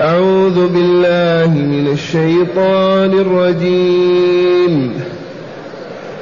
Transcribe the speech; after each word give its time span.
أعوذ 0.00 0.68
بالله 0.68 1.54
من 1.54 1.88
الشيطان 1.92 3.12
الرجيم. 3.12 4.92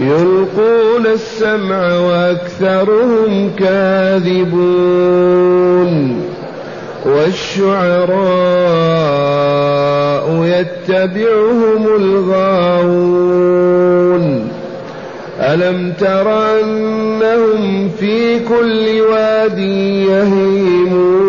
يلقون 0.00 1.06
السمع 1.06 1.98
وأكثرهم 1.98 3.50
كاذبون. 3.58 4.66
والشعراء 7.06 8.66
يتبعهم 10.44 11.86
الغاوون. 11.96 13.36
ألم 15.40 15.92
تر 16.00 16.58
أنهم 16.60 17.88
في 17.88 18.38
كل 18.40 19.00
واد 19.10 19.58
يهيمون؟ 20.08 21.26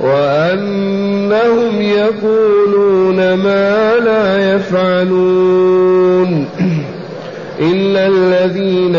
وأنهم 0.00 1.82
يقولون 1.82 3.34
ما 3.34 3.94
لا 3.94 4.54
يفعلون؟ 4.54 6.46
إلا 7.60 8.06
الذين 8.06 8.96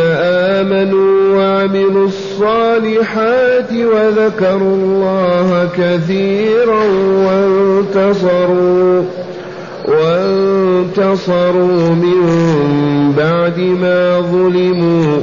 آمنوا 0.57 1.37
وعملوا 1.37 2.07
الصالحات 2.41 3.71
وذكروا 3.73 4.75
الله 4.75 5.69
كثيرا 5.77 6.83
وانتصروا 7.25 9.03
وانتصروا 9.87 11.89
من 11.89 12.21
بعد 13.17 13.59
ما 13.59 14.19
ظلموا 14.19 15.17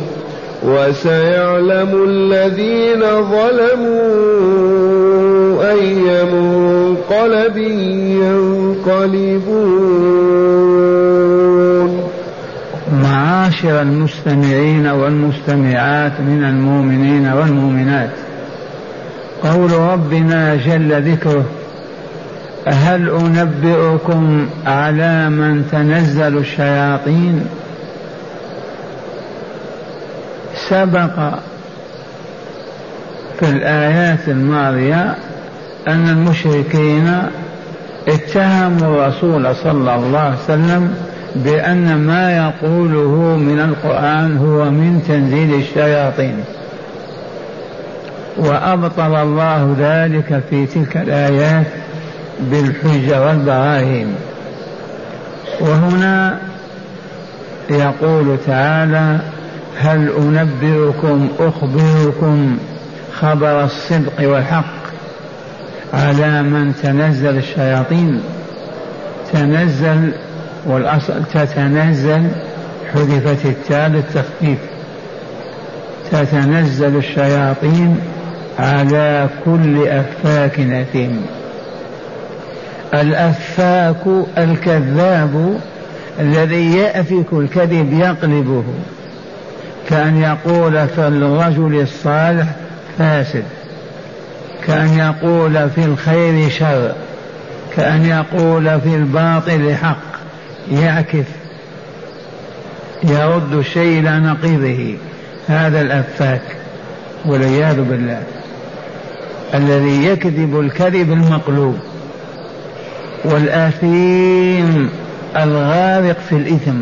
وسيعلم 0.66 2.04
الذين 2.08 3.02
ظلموا 3.30 3.98
أي 5.70 6.24
منقلب 6.24 7.56
ينقلبون. 8.86 10.67
معاشر 13.64 13.82
المستمعين 13.82 14.86
والمستمعات 14.86 16.20
من 16.20 16.44
المؤمنين 16.44 17.28
والمؤمنات. 17.28 18.10
قول 19.42 19.72
ربنا 19.72 20.56
جل 20.56 21.12
ذكره 21.12 21.44
هل 22.66 23.10
أنبئكم 23.10 24.46
على 24.66 25.30
من 25.30 25.68
تنزل 25.72 26.38
الشياطين؟ 26.38 27.46
سبق 30.68 31.34
في 33.40 33.50
الآيات 33.50 34.28
الماضية 34.28 35.14
أن 35.88 36.08
المشركين 36.08 37.22
اتهموا 38.08 38.86
الرسول 39.06 39.56
صلى 39.56 39.94
الله 39.94 40.18
عليه 40.18 40.38
وسلم 40.44 40.94
بأن 41.34 41.96
ما 41.98 42.36
يقوله 42.36 43.36
من 43.36 43.60
القرآن 43.60 44.36
هو 44.36 44.70
من 44.70 45.02
تنزيل 45.08 45.54
الشياطين. 45.54 46.44
وأبطل 48.36 49.16
الله 49.16 49.76
ذلك 49.78 50.42
في 50.50 50.66
تلك 50.66 50.96
الآيات 50.96 51.66
بالحجة 52.40 53.26
والبراهين. 53.26 54.14
وهنا 55.60 56.38
يقول 57.70 58.36
تعالى 58.46 59.18
هل 59.78 60.12
أنبئكم 60.18 61.28
أخبركم 61.40 62.58
خبر 63.20 63.64
الصدق 63.64 64.30
والحق 64.30 64.78
على 65.94 66.42
من 66.42 66.74
تنزل 66.82 67.36
الشياطين؟ 67.38 68.20
تنزل 69.32 70.12
والأصل 70.66 71.24
تتنزل 71.34 72.28
حذفت 72.94 73.46
التاء 73.46 73.88
للتخفيف. 73.88 74.58
تتنزل 76.12 76.96
الشياطين 76.96 78.00
على 78.58 79.28
كل 79.44 79.88
أفاك 79.88 80.60
أثيم. 80.60 81.26
الأفاك 82.94 84.06
الكذاب 84.38 85.60
الذي 86.20 86.76
يأفك 86.76 87.32
الكذب 87.32 87.92
يقلبه 87.92 88.64
كأن 89.88 90.22
يقول 90.22 90.88
في 90.88 91.08
الرجل 91.08 91.80
الصالح 91.80 92.46
فاسد 92.98 93.44
كأن 94.66 94.98
يقول 94.98 95.70
في 95.70 95.84
الخير 95.84 96.50
شر 96.50 96.92
كأن 97.76 98.04
يقول 98.04 98.80
في 98.80 98.94
الباطل 98.94 99.74
حق. 99.74 100.07
يعكف 100.72 101.26
يرد 103.04 103.52
الشيء 103.52 104.00
إلى 104.00 104.18
نقيضه 104.18 104.96
هذا 105.48 105.80
الأفاك 105.80 106.42
والعياذ 107.26 107.82
بالله 107.82 108.22
الذي 109.54 110.06
يكذب 110.06 110.60
الكذب 110.60 111.12
المقلوب 111.12 111.76
والآثيم 113.24 114.90
الغارق 115.36 116.16
في 116.28 116.32
الإثم 116.36 116.76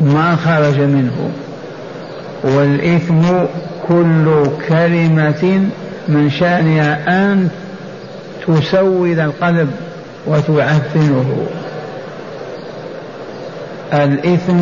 ما 0.00 0.36
خرج 0.36 0.80
منه 0.80 1.30
والإثم 2.44 3.22
كل 3.88 4.46
كلمة 4.68 5.68
من 6.08 6.30
شأنها 6.30 7.00
أن 7.08 7.48
تسود 8.46 9.18
القلب 9.18 9.70
وتعفنه. 10.26 11.46
الإثم 13.92 14.60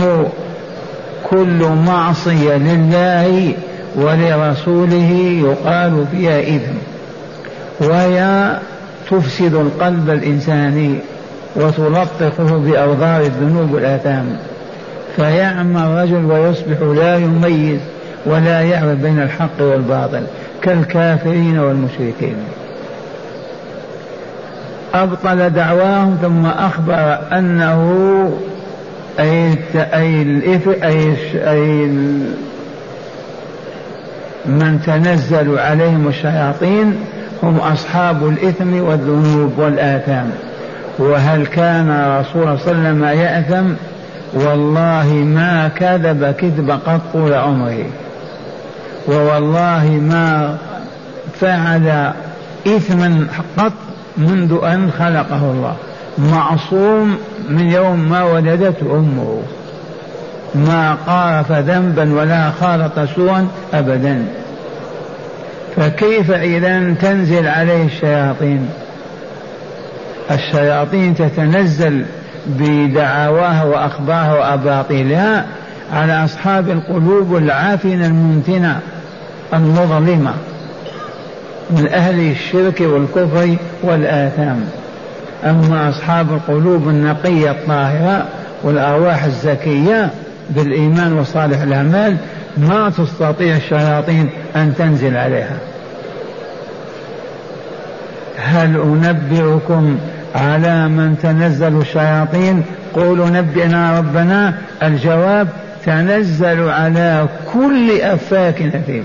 كل 1.30 1.68
معصية 1.86 2.56
لله 2.56 3.52
ولرسوله 3.96 5.40
يقال 5.44 6.04
فيها 6.10 6.40
إثم. 6.40 6.74
وهي 7.80 8.50
تفسد 9.10 9.54
القلب 9.54 10.10
الإنساني 10.10 10.98
وتلطخه 11.56 12.58
بأوضار 12.58 13.20
الذنوب 13.20 13.72
والآثام. 13.72 14.36
فيعمى 15.16 15.80
الرجل 15.82 16.24
ويصبح 16.24 16.80
لا 17.02 17.16
يميز 17.16 17.80
ولا 18.26 18.60
يعرف 18.60 18.98
بين 18.98 19.22
الحق 19.22 19.60
والباطل 19.60 20.22
كالكافرين 20.62 21.58
والمشركين. 21.58 22.36
أبطل 24.94 25.50
دعواهم 25.50 26.18
ثم 26.22 26.46
أخبر 26.46 27.18
أنه 27.32 27.82
أي 29.20 29.58
أي 29.76 30.22
الإثم 30.22 30.70
أي, 30.70 31.16
أي 31.34 31.86
من 34.46 34.80
تنزل 34.86 35.58
عليهم 35.58 36.08
الشياطين 36.08 36.94
هم 37.42 37.56
أصحاب 37.56 38.28
الإثم 38.28 38.82
والذنوب 38.82 39.58
والآثام. 39.58 40.30
وهل 40.98 41.46
كان 41.46 42.18
رسول 42.20 42.58
صلى 42.58 42.72
الله 42.72 42.88
عليه 42.88 42.90
وسلم 42.90 43.04
يأثم؟ 43.04 43.72
والله 44.34 45.12
ما 45.14 45.68
كذب 45.68 46.34
كذب 46.38 46.70
قط 46.70 47.00
طول 47.12 47.34
عمره. 47.34 47.84
ووالله 49.08 50.00
ما 50.02 50.56
فعل 51.40 52.12
إثما 52.66 53.26
قط 53.58 53.72
منذ 54.16 54.58
أن 54.64 54.90
خلقه 54.90 55.50
الله. 55.50 55.74
معصوم 56.18 57.18
من 57.48 57.70
يوم 57.70 58.10
ما 58.10 58.24
ولدته 58.24 58.86
أمه. 58.94 59.42
ما 60.54 60.96
قارف 61.06 61.52
ذنبا 61.52 62.14
ولا 62.14 62.50
خالط 62.50 63.00
سوءا 63.16 63.48
أبدا. 63.74 64.24
فكيف 65.76 66.30
إذا 66.30 66.94
تنزل 67.00 67.48
عليه 67.48 67.84
الشياطين؟ 67.84 68.68
الشياطين 70.30 71.14
تتنزل 71.14 72.04
بدعواها 72.46 73.64
وأخبارها 73.64 74.34
وأباطيلها 74.34 75.46
على 75.92 76.24
أصحاب 76.24 76.68
القلوب 76.68 77.36
العافنة 77.36 78.06
المنتنة 78.06 78.80
المظلمة 79.54 80.34
من 81.70 81.88
أهل 81.88 82.30
الشرك 82.30 82.80
والكفر 82.80 83.56
والآثام. 83.82 84.64
أما 85.44 85.88
أصحاب 85.88 86.32
القلوب 86.32 86.88
النقية 86.88 87.50
الطاهرة 87.50 88.26
والأرواح 88.62 89.24
الزكية 89.24 90.10
بالإيمان 90.50 91.12
وصالح 91.12 91.60
الأعمال 91.60 92.16
ما 92.56 92.90
تستطيع 92.90 93.56
الشياطين 93.56 94.30
أن 94.56 94.74
تنزل 94.78 95.16
عليها. 95.16 95.56
هل 98.38 98.76
أنبئكم 98.76 99.98
على 100.34 100.88
من 100.88 101.18
تنزل 101.22 101.80
الشياطين؟ 101.80 102.62
قولوا 102.94 103.30
نبئنا 103.30 103.98
ربنا. 103.98 104.54
الجواب 104.82 105.48
تنزل 105.86 106.68
على 106.68 107.26
كل 107.52 108.00
أفاك 108.00 108.62
أثيم. 108.62 109.04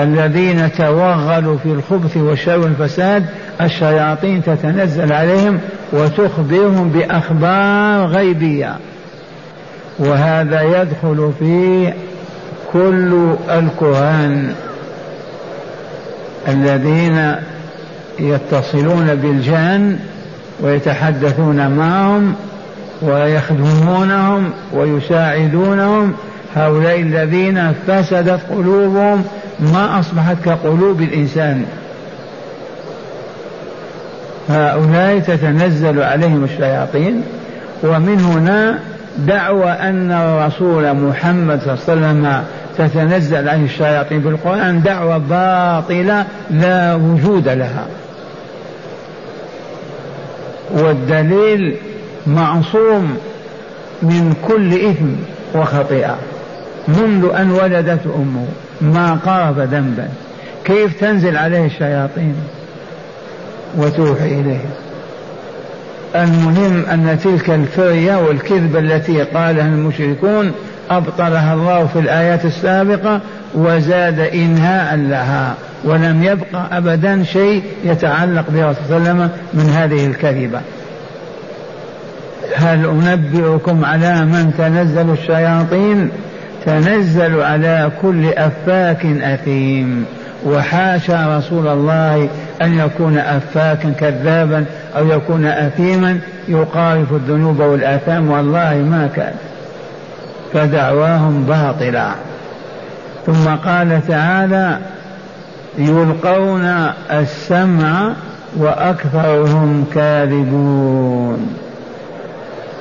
الذين 0.00 0.72
توغلوا 0.72 1.58
في 1.62 1.68
الخبث 1.68 2.16
والشر 2.16 2.58
والفساد 2.58 3.24
الشياطين 3.64 4.42
تتنزل 4.42 5.12
عليهم 5.12 5.58
وتخبرهم 5.92 6.88
بأخبار 6.88 8.06
غيبية. 8.06 8.76
وهذا 9.98 10.62
يدخل 10.62 11.32
في 11.38 11.92
كل 12.72 13.34
الكهان 13.50 14.54
الذين 16.48 17.34
يتصلون 18.18 19.14
بالجان 19.14 19.98
ويتحدثون 20.60 21.68
معهم 21.68 22.34
ويخدمونهم 23.02 24.50
ويساعدونهم. 24.72 26.12
هؤلاء 26.56 27.00
الذين 27.00 27.72
فسدت 27.86 28.40
قلوبهم 28.50 29.24
ما 29.60 30.00
أصبحت 30.00 30.36
كقلوب 30.44 31.00
الإنسان. 31.00 31.64
هؤلاء 34.48 35.18
تتنزل 35.18 36.02
عليهم 36.02 36.44
الشياطين 36.44 37.22
ومن 37.82 38.20
هنا 38.20 38.78
دعوى 39.18 39.70
أن 39.70 40.12
الرسول 40.12 40.94
محمد 40.94 41.60
صلى 41.60 41.72
الله 41.72 41.82
عليه 41.88 41.92
وسلم 41.92 42.44
تتنزل 42.78 43.48
عليه 43.48 43.64
الشياطين. 43.64 44.20
بالقرآن 44.20 44.82
دعوة 44.82 45.18
باطلة 45.18 46.24
لا 46.50 46.94
وجود 46.94 47.48
لها. 47.48 47.86
والدليل 50.70 51.76
معصوم 52.26 53.16
من 54.02 54.34
كل 54.48 54.74
إثم 54.74 55.10
وخطيئة. 55.58 56.18
منذ 56.88 57.30
أن 57.34 57.50
ولدته 57.50 58.14
أمه 58.16 58.46
ما 58.80 59.18
قارب 59.26 59.58
ذنبا. 59.60 60.08
كيف 60.64 61.00
تنزل 61.00 61.36
عليه 61.36 61.66
الشياطين؟ 61.66 62.34
وتوحي 63.78 64.26
إليه. 64.40 64.64
المهم 66.14 66.84
أن 66.86 67.18
تلك 67.24 67.50
الفرية 67.50 68.16
والكذبة 68.16 68.78
التي 68.78 69.22
قالها 69.22 69.66
المشركون 69.66 70.52
أبطلها 70.90 71.54
الله 71.54 71.86
في 71.86 71.98
الآيات 71.98 72.44
السابقة 72.44 73.20
وزاد 73.54 74.20
إنهاء 74.20 74.96
لها 74.96 75.54
ولم 75.84 76.22
يبقى 76.22 76.78
أبدا 76.78 77.22
شيء 77.22 77.62
يتعلق 77.84 78.44
برسول 78.50 78.74
صلى 78.88 78.96
الله 78.96 79.10
عليه 79.10 79.20
وسلم 79.20 79.30
من 79.54 79.70
هذه 79.70 80.06
الكذبة. 80.06 80.60
هل 82.56 82.84
أنبئكم 82.84 83.84
على 83.84 84.24
من 84.24 84.52
تنزل 84.58 85.10
الشياطين؟ 85.10 86.10
تنزل 86.66 87.40
على 87.40 87.90
كل 88.02 88.28
أفاك 88.28 89.06
أثيم. 89.06 90.04
وحاشا 90.46 91.38
رسول 91.38 91.68
الله 91.68 92.28
أن 92.62 92.78
يكون 92.78 93.18
أفاكا 93.18 93.92
كذابا 94.00 94.64
أو 94.96 95.06
يكون 95.06 95.44
أثيما 95.44 96.18
يقارف 96.48 97.12
الذنوب 97.12 97.60
والآثام 97.60 98.30
والله 98.30 98.74
ما 98.74 99.10
كان. 99.16 99.34
فدعواهم 100.52 101.44
باطلة 101.44 102.14
ثم 103.26 103.48
قال 103.64 104.00
تعالى 104.08 104.78
يلقون 105.78 106.64
السمع 107.10 108.12
وأكثرهم 108.56 109.84
كاذبون. 109.94 111.54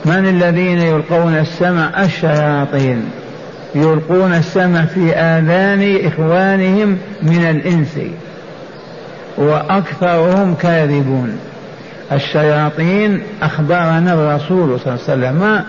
من 0.05 0.27
الذين 0.29 0.79
يلقون 0.79 1.37
السمع؟ 1.37 2.03
الشياطين. 2.03 3.05
يلقون 3.75 4.33
السمع 4.33 4.85
في 4.85 5.15
آذان 5.15 5.99
إخوانهم 6.05 6.97
من 7.21 7.49
الإنس. 7.49 7.97
وأكثرهم 9.39 10.55
كاذبون. 10.61 11.39
الشياطين 12.11 13.21
أخبرنا 13.41 14.13
الرسول 14.13 14.79
صلى 14.79 14.93
الله 14.93 15.27
عليه 15.27 15.37
وسلم 15.37 15.63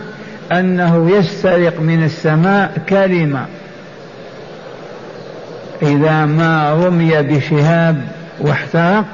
أنه 0.52 1.10
يسترق 1.10 1.80
من 1.80 2.04
السماء 2.04 2.72
كلمة. 2.88 3.46
إذا 5.82 6.26
ما 6.26 6.74
رمي 6.74 7.22
بشهاب 7.22 8.02
واحترق 8.40 9.04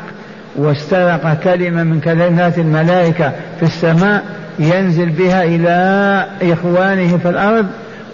واسترق 0.57 1.35
كلمة 1.45 1.83
من 1.83 2.01
كلمات 2.01 2.59
الملائكة 2.59 3.33
في 3.61 3.63
السماء 3.63 4.25
ينزل 4.59 5.09
بها 5.09 5.45
إلى 5.45 6.27
إخوانه 6.53 7.17
في 7.17 7.29
الأرض 7.29 7.67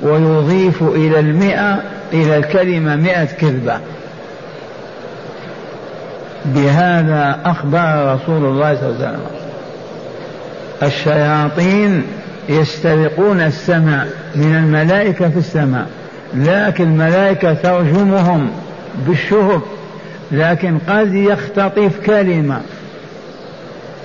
ويضيف 0.03 0.83
إلى 0.83 1.21
المئة 1.21 1.83
إلى 2.13 2.37
الكلمة 2.37 2.97
مئة 2.97 3.25
كذبة. 3.25 3.81
بهذا 6.45 7.41
أخبر 7.45 8.15
رسول 8.15 8.45
الله 8.45 8.75
صلى 8.75 8.89
الله 8.89 9.07
عليه 9.07 9.17
وسلم. 9.19 9.21
الشياطين 10.83 12.03
يسترقون 12.49 13.41
السمع 13.41 14.05
من 14.35 14.57
الملائكة 14.57 15.29
في 15.29 15.39
السماء 15.39 15.87
لكن 16.35 16.85
الملائكة 16.85 17.55
ترجمهم 17.55 18.51
بالشهب 19.07 19.63
لكن 20.33 20.79
قد 20.89 21.15
يختطف 21.15 22.01
كلمة. 22.07 22.61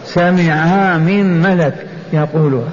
سمعها 0.06 0.98
من 0.98 1.42
ملك 1.42 1.76
يقولها. 2.14 2.70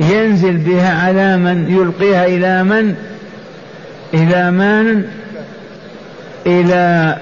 ينزل 0.00 0.56
بها 0.56 1.06
على 1.06 1.36
من؟ 1.36 1.70
يلقيها 1.70 2.26
إلى 2.26 2.64
من؟ 2.64 2.94
إلى 4.14 4.50
من؟ 4.50 5.04
إلى 6.46 7.16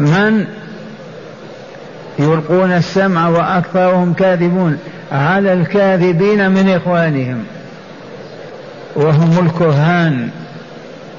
من 0.00 0.46
يلقون 2.18 2.72
السمع 2.72 3.28
وأكثرهم 3.28 4.12
كاذبون 4.12 4.78
على 5.12 5.52
الكاذبين 5.52 6.50
من 6.50 6.68
إخوانهم. 6.68 7.44
وهم 8.96 9.46
الكهان 9.46 10.28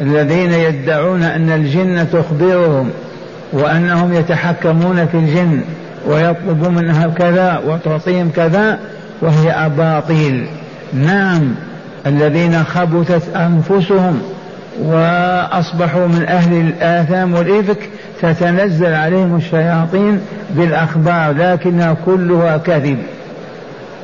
الذين 0.01 0.53
يدعون 0.53 1.23
أن 1.23 1.49
الجن 1.49 2.07
تخبرهم 2.11 2.89
وأنهم 3.53 4.13
يتحكمون 4.13 5.05
في 5.05 5.17
الجن 5.17 5.61
ويطلب 6.07 6.67
منها 6.67 7.07
كذا 7.07 7.61
وتعطيهم 7.67 8.31
كذا 8.35 8.79
وهي 9.21 9.51
أباطيل. 9.51 10.47
نعم 10.93 11.55
الذين 12.07 12.63
خبثت 12.63 13.35
أنفسهم 13.35 14.21
وأصبحوا 14.79 16.07
من 16.07 16.25
أهل 16.27 16.61
الآثام 16.61 17.33
والإفك 17.33 17.89
تتنزل 18.21 18.93
عليهم 18.93 19.35
الشياطين 19.35 20.21
بالأخبار 20.49 21.31
لكنها 21.31 21.95
كلها 22.05 22.57
كذب. 22.57 22.97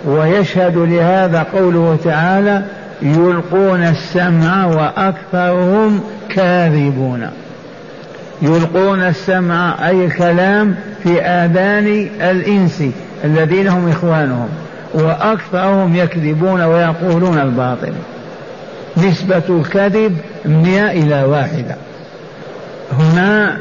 ويشهد 0.06 0.78
لهذا 0.78 1.46
قوله 1.54 1.98
تعالى 2.04 2.64
يلقون 3.02 3.84
السمع 3.84 4.66
وأكثرهم 4.66 6.00
كاذبون. 6.30 7.30
يلقون 8.42 9.02
السمع 9.02 9.88
أي 9.88 10.06
الكلام 10.06 10.76
في 11.04 11.22
آذان 11.22 12.10
الإنس 12.22 12.84
الذين 13.24 13.68
هم 13.68 13.90
إخوانهم 13.90 14.50
وأكثرهم 14.94 15.96
يكذبون 15.96 16.62
ويقولون 16.62 17.40
الباطل. 17.40 17.94
نسبة 18.98 19.44
الكذب 19.50 20.18
مئة 20.46 20.92
إلى 20.92 21.24
واحدة. 21.24 21.76
هنا 22.92 23.58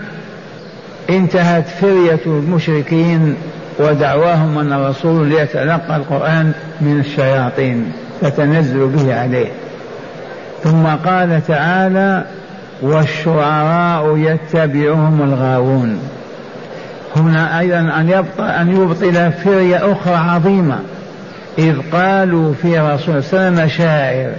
انتهت 1.11 1.69
فرية 1.69 2.21
المشركين 2.27 3.37
ودعواهم 3.79 4.59
أن 4.59 4.73
الرسول 4.73 5.27
ليتلقى 5.29 5.97
القرآن 5.97 6.53
من 6.81 7.01
الشياطين 7.01 7.93
فتنزل 8.21 8.87
به 8.87 9.15
عليه. 9.21 9.49
ثم 10.63 10.87
قال 10.87 11.47
تعالى 11.47 12.25
والشعراء 12.83 14.17
يتبعهم 14.17 15.23
الغاوون 15.23 15.99
هنا 17.17 17.61
أيضا 17.61 17.79
أن 17.79 18.09
يبطل 18.09 18.45
أن 18.45 18.77
يبطل 18.77 19.33
فرية 19.33 19.93
أخرى 19.93 20.15
عظيمة. 20.15 20.79
إذ 21.59 21.77
قالوا 21.93 22.55
في 22.63 22.79
رسول 22.79 23.23
صلى 23.23 23.49
الله 23.49 23.51
عليه 23.53 23.65
وسلم 23.65 23.69
شاعر 23.69 24.33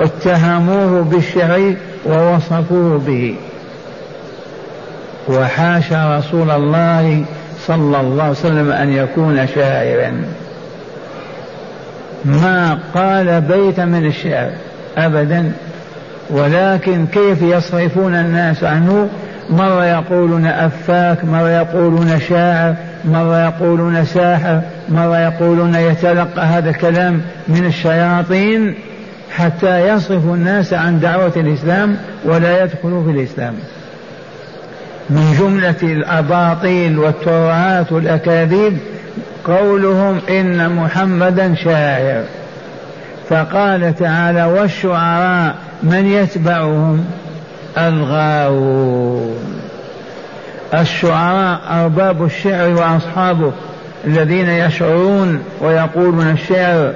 اتهموه 0.00 1.02
بالشعر 1.02 1.74
ووصفوه 2.06 2.98
به. 2.98 3.34
وحاشا 5.28 6.18
رسول 6.18 6.50
الله 6.50 7.24
صلى 7.66 8.00
الله 8.00 8.22
عليه 8.22 8.32
وسلم 8.32 8.72
أن 8.72 8.92
يكون 8.92 9.46
شاعرا. 9.54 10.22
ما 12.24 12.78
قال 12.94 13.40
بيت 13.40 13.80
من 13.80 14.06
الشعر 14.06 14.50
أبدا. 14.98 15.52
ولكن 16.30 17.06
كيف 17.06 17.42
يصرفون 17.42 18.14
الناس 18.14 18.64
عنه؟ 18.64 19.08
مرة 19.50 19.86
يقولون 19.86 20.46
أفاك 20.46 21.24
مرة 21.24 21.50
يقولون 21.50 22.20
شاعر 22.28 22.74
مرة 23.04 23.44
يقولون 23.44 24.04
ساحر 24.04 24.60
مرة 24.88 25.18
يقولون 25.18 25.74
يتلقى 25.74 26.46
هذا 26.46 26.70
الكلام 26.70 27.20
من 27.48 27.66
الشياطين. 27.66 28.74
حتى 29.30 29.88
يصرفوا 29.88 30.34
الناس 30.34 30.72
عن 30.72 31.00
دعوة 31.00 31.32
الإسلام 31.36 31.96
ولا 32.24 32.64
يدخلوا 32.64 33.04
في 33.04 33.10
الإسلام. 33.10 33.54
من 35.10 35.36
جملة 35.38 35.76
الأباطيل 35.82 36.98
والترعات 36.98 37.92
والأكاذيب 37.92 38.78
قولهم 39.44 40.20
إن 40.30 40.76
محمدا 40.76 41.54
شاعر. 41.54 42.24
فقال 43.28 43.94
تعالى 43.96 44.44
والشعراء 44.44 45.54
من 45.82 46.06
يتبعهم؟ 46.06 47.04
الغاوون. 47.78 49.60
الشعراء 50.74 51.60
أرباب 51.70 52.24
الشعر 52.24 52.68
وأصحابه 52.68 53.52
الذين 54.06 54.48
يشعرون 54.48 55.42
ويقولون 55.60 56.30
الشعر. 56.30 56.92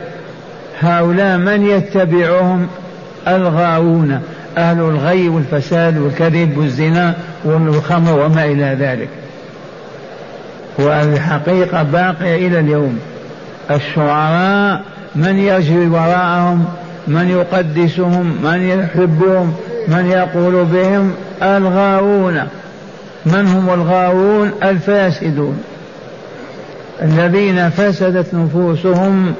هؤلاء 0.83 1.39
من 1.39 1.67
يتبعهم؟ 1.67 2.67
الغاوون 3.29 4.21
أهل 4.59 4.81
الغي 4.81 5.29
والفساد 5.29 5.99
والكذب 5.99 6.59
والزنا 6.59 7.15
والخمر 7.45 8.19
وما 8.19 8.45
إلى 8.45 8.77
ذلك. 8.81 9.09
والحقيقة 10.79 11.83
باقية 11.83 12.47
إلى 12.47 12.59
اليوم. 12.59 12.99
الشعراء 13.71 14.83
من 15.15 15.39
يجري 15.39 15.87
وراءهم 15.89 16.65
من 17.09 17.29
يقدسهم 17.29 18.39
من 18.43 18.63
يحبهم 18.63 19.55
من 19.89 20.11
يقول 20.11 20.65
بهم 20.65 21.13
الغاوون. 21.43 22.43
من 23.27 23.47
هم 23.47 23.71
الغاوون؟ 23.71 24.53
الفاسدون. 24.63 25.63
الذين 27.03 27.71
فسدت 27.71 28.35
نفوسهم 28.35 29.35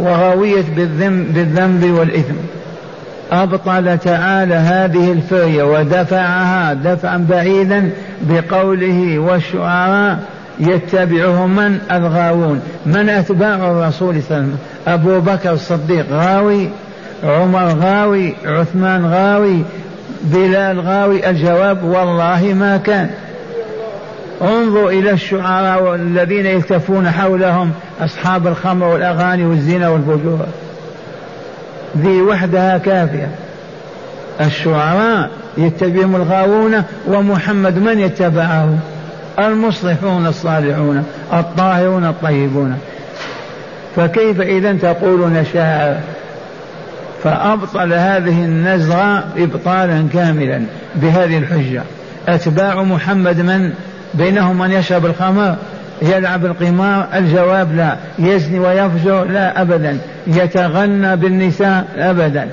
وغويت 0.00 0.66
بالذنب, 0.76 1.90
والإثم. 1.98 2.34
أبطل 3.32 3.98
تعالى 3.98 4.54
هذه 4.54 5.12
الفرية 5.12 5.62
ودفعها 5.62 6.74
دفعا 6.74 7.26
بعيدا 7.30 7.90
بقوله 8.22 9.18
والشعراء 9.18 10.18
يتبعهم 10.60 11.56
من؟ 11.56 11.78
الغاوون. 11.92 12.60
من 12.86 13.08
أتباع 13.08 13.54
الرسول 13.54 13.92
صلى 13.98 14.10
الله 14.10 14.16
عليه 14.30 14.46
وسلم؟ 14.46 14.58
أبو 14.86 15.20
بكر 15.20 15.52
الصديق 15.52 16.06
غاوي 16.12 16.68
عمر 17.24 17.68
غاوي 17.68 18.34
عثمان 18.44 19.06
غاوي 19.06 19.62
بلال 20.22 20.80
غاوي. 20.80 21.30
الجواب 21.30 21.84
والله 21.84 22.54
ما 22.54 22.76
كان. 22.76 23.10
انظر 24.42 24.88
إلى 24.88 25.10
الشعراء 25.10 25.94
الذين 25.94 26.46
يلتفون 26.46 27.10
حولهم 27.10 27.72
أصحاب 28.00 28.46
الخمر 28.46 28.86
والأغاني 28.86 29.44
والزنا 29.44 29.88
والفجور. 29.88 30.46
ذي 31.98 32.22
وحدها 32.22 32.78
كافية. 32.78 33.28
الشعراء 34.40 35.30
يتبعهم 35.58 36.16
الغاوون 36.16 36.82
ومحمد 37.06 37.78
من 37.78 37.98
يتبعه؟ 37.98 38.78
المصلحون 39.38 40.26
الصالحون 40.26 41.04
الطاهرون 41.32 42.04
الطيبون. 42.04 42.78
فكيف 43.96 44.40
إذا 44.40 44.72
تقولون 44.72 45.44
شاعر؟ 45.52 45.96
فأبطل 47.24 47.92
هذه 47.92 48.44
النزغة 48.44 49.24
إبطالا 49.36 50.06
كاملا 50.12 50.62
بهذه 50.94 51.38
الحجة. 51.38 51.82
أتباع 52.28 52.82
محمد 52.82 53.40
من؟ 53.40 53.72
بينهم 54.14 54.58
من 54.58 54.70
يشرب 54.70 55.06
الخمر 55.06 55.56
يلعب 56.02 56.44
القمار 56.44 57.06
الجواب 57.14 57.76
لا 57.76 57.96
يزني 58.18 58.58
ويفجر 58.58 59.24
لا 59.24 59.62
أبدا 59.62 59.98
يتغنى 60.26 61.16
بالنساء 61.16 61.84
أبدا. 61.96 62.48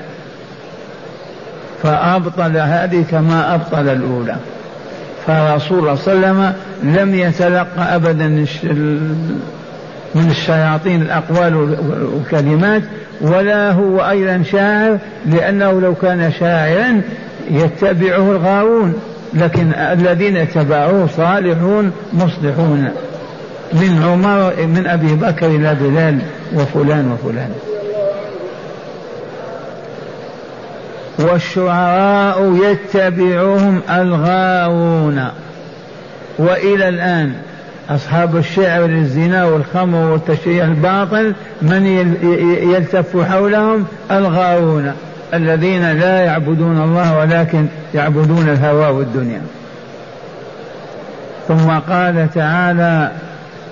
فأبطل 1.84 2.58
هذه 2.58 3.06
كما 3.12 3.56
أبطل 3.56 3.90
الأولى. 3.90 4.36
فرسول 5.28 5.80
الله 5.80 5.96
صلى 5.96 6.14
الله 6.14 6.28
عليه 6.28 6.38
وسلم 6.38 6.54
لم 6.84 7.16
يتلقى 7.16 7.96
أبدا 7.96 8.28
من 10.16 10.28
الشياطين 10.30 11.02
الأقوال 11.02 11.56
والكلمات 11.56 12.82
ولا 13.22 13.72
هو 13.72 14.10
أيضا 14.10 14.44
شاعر 14.52 14.98
لأنه 15.26 15.82
لو 15.82 15.96
كان 15.96 16.32
شاعرا 16.40 17.02
يتبعه 17.52 18.32
الغاوون. 18.32 18.94
لكن 19.34 19.74
الذين 19.74 20.38
اتبعوه 20.38 21.08
صالحون 21.18 21.92
مصلحون. 22.14 22.90
من 23.74 24.04
عمر 24.04 24.66
من 24.66 24.88
أبي 24.88 25.16
بكر 25.16 25.48
إلى 25.48 25.76
بلال 25.82 26.20
وفلان 26.54 27.12
وفلان. 27.12 27.50
والشعراء 31.20 32.56
يتبعهم 32.64 33.82
الغاوون. 33.90 35.28
وإلى 36.40 36.90
الآن 36.90 37.34
أصحاب 37.90 38.38
الشعر 38.38 38.86
للزنا 38.86 39.46
والخمر 39.46 40.12
والتشريع 40.12 40.66
الباطل 40.66 41.34
من 41.62 41.86
يلتف 42.74 43.18
حولهم؟ 43.18 43.86
الغاوون. 44.12 44.94
الذين 45.34 45.92
لا 45.92 46.20
يعبدون 46.20 46.82
الله 46.82 47.18
ولكن 47.18 47.66
يعبدون 47.94 48.50
الهوى 48.50 48.88
والدنيا. 48.88 49.42
ثم 51.48 51.70
قال 51.70 52.28
تعالى 52.36 53.12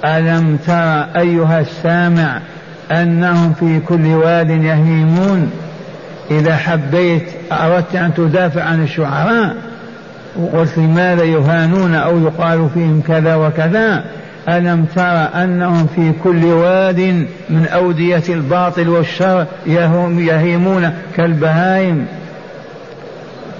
ألم 0.06 0.58
تر 0.68 1.22
أيها 1.22 1.60
السامع 1.60 2.40
أنهم 2.92 3.54
في 3.54 3.80
كل 3.80 4.08
واد 4.08 4.50
يهيمون؟ 4.50 5.52
إذا 6.32 6.56
حبيت 6.56 7.24
أردت 7.52 7.96
أن 7.96 8.14
تدافع 8.14 8.64
عن 8.64 8.84
الشعراء 8.84 9.56
وقلت 10.40 10.78
لماذا 10.78 11.24
يهانون 11.24 11.96
أو 11.96 12.20
يقال 12.20 12.70
فيهم 12.74 13.04
كذا 13.08 13.36
وكذا؟ 13.36 14.04
ألم 14.50 14.86
تر 14.96 15.44
أنهم 15.44 15.88
في 15.96 16.14
كل 16.24 16.46
واد 16.46 17.00
من 17.50 17.68
أودية 17.74 18.24
الباطل 18.30 18.90
والشر 18.90 19.46
يهيمون 19.68 20.94
كالبهائم 21.16 22.06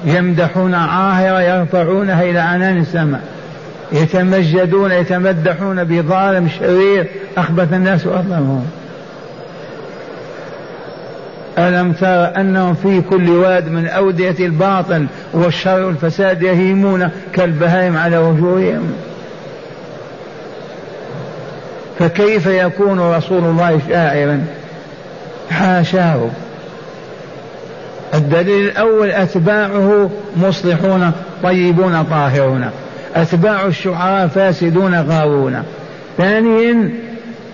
يمدحون 0.06 0.74
عاهرة 0.74 1.42
يرفعونها 1.42 2.24
إلى 2.24 2.40
عنان 2.40 2.78
السماء. 2.78 3.22
يتمجدون 3.92 4.92
يتمدحون 4.92 5.84
بظالم 5.84 6.50
شرير 6.60 7.08
أخبث 7.38 7.74
الناس 7.74 8.06
وأظلمهم. 8.08 8.66
ألم 11.58 11.92
تر 11.92 12.42
أنهم 12.42 12.74
في 12.74 13.02
كل 13.02 13.30
واد 13.30 13.70
من 13.70 13.88
أودية 13.88 14.46
الباطل 14.46 15.06
والشر 15.34 15.86
والفساد 15.86 16.42
يهيمون 16.42 17.10
كالبهائم 17.34 17.98
على 17.98 18.18
وجوههم. 18.18 18.94
فكيف 22.00 22.46
يكون 22.46 23.00
رسول 23.00 23.44
الله 23.44 23.80
شاعرا؟ 23.90 24.46
حاشاه. 25.52 26.30
الدليل 28.14 28.70
الأول 28.70 29.12
أتباعه 29.12 30.10
مصلحون 30.38 31.12
طيبون 31.44 32.04
طاهرون. 32.04 32.70
أتباع 33.16 33.66
الشعراء 33.66 34.28
فاسدون 34.28 34.96
غاوون. 35.02 35.64
ثانيا 36.18 36.90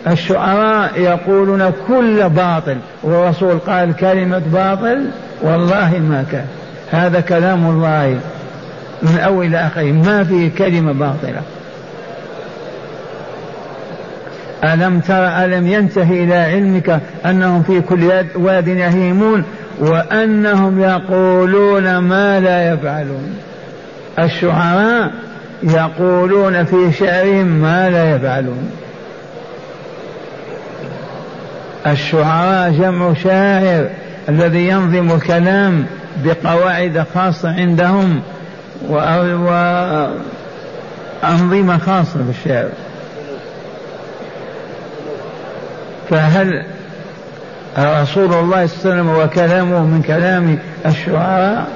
الشعراء 0.08 1.00
يقولون 1.00 1.72
كل 1.88 2.30
باطل 2.30 2.78
والرسول 3.04 3.60
قال 3.60 3.96
كلمة 3.96 4.42
باطل 4.54 5.06
والله 5.42 6.00
ما 6.00 6.26
كان. 6.32 6.46
هذا 6.92 7.20
كلام 7.20 7.70
الله. 7.70 8.20
من 9.02 9.18
أول 9.18 9.46
إلى 9.46 9.58
آخره 9.58 9.92
ما 9.92 10.24
فيه 10.24 10.50
كلمة 10.58 10.92
باطلة. 10.92 11.42
ألم 14.64 15.00
تر 15.00 15.28
ألم 15.28 15.68
ينتهي 15.68 16.24
إلى 16.24 16.36
علمك 16.36 17.02
أنهم 17.26 17.64
في 17.64 17.82
كل 17.82 18.12
واد 18.36 18.68
يهيمون 18.68 19.44
وأنهم 19.80 20.82
يقولون 20.82 21.98
ما 21.98 22.40
لا 22.40 22.74
يفعلون. 22.74 23.36
الشعراء 24.20 25.12
يقولون 25.64 26.64
في 26.64 26.92
شعرهم 27.00 27.48
ما 27.48 27.90
لا 27.90 28.16
يفعلون. 28.16 28.72
الشعراء 31.88 32.72
جمع 32.72 33.14
شاعر 33.14 33.88
الذي 34.30 34.68
ينظم 34.68 35.12
الكلام 35.12 35.86
بقواعد 36.26 37.06
خاصة 37.16 37.50
عندهم 37.50 38.22
وأنظمة 38.90 40.18
خاصة 41.78 42.20
بالشعر. 42.28 42.70
فهل 46.12 46.66
رسول 47.80 48.34
الله 48.34 48.34
صلى 48.34 48.44
الله 48.44 48.56
عليه 48.56 48.64
وسلم 48.64 49.10
وكلامه 49.10 49.80
من 49.80 50.02
كلام 50.08 50.60
الشعراء؟ 50.86 51.68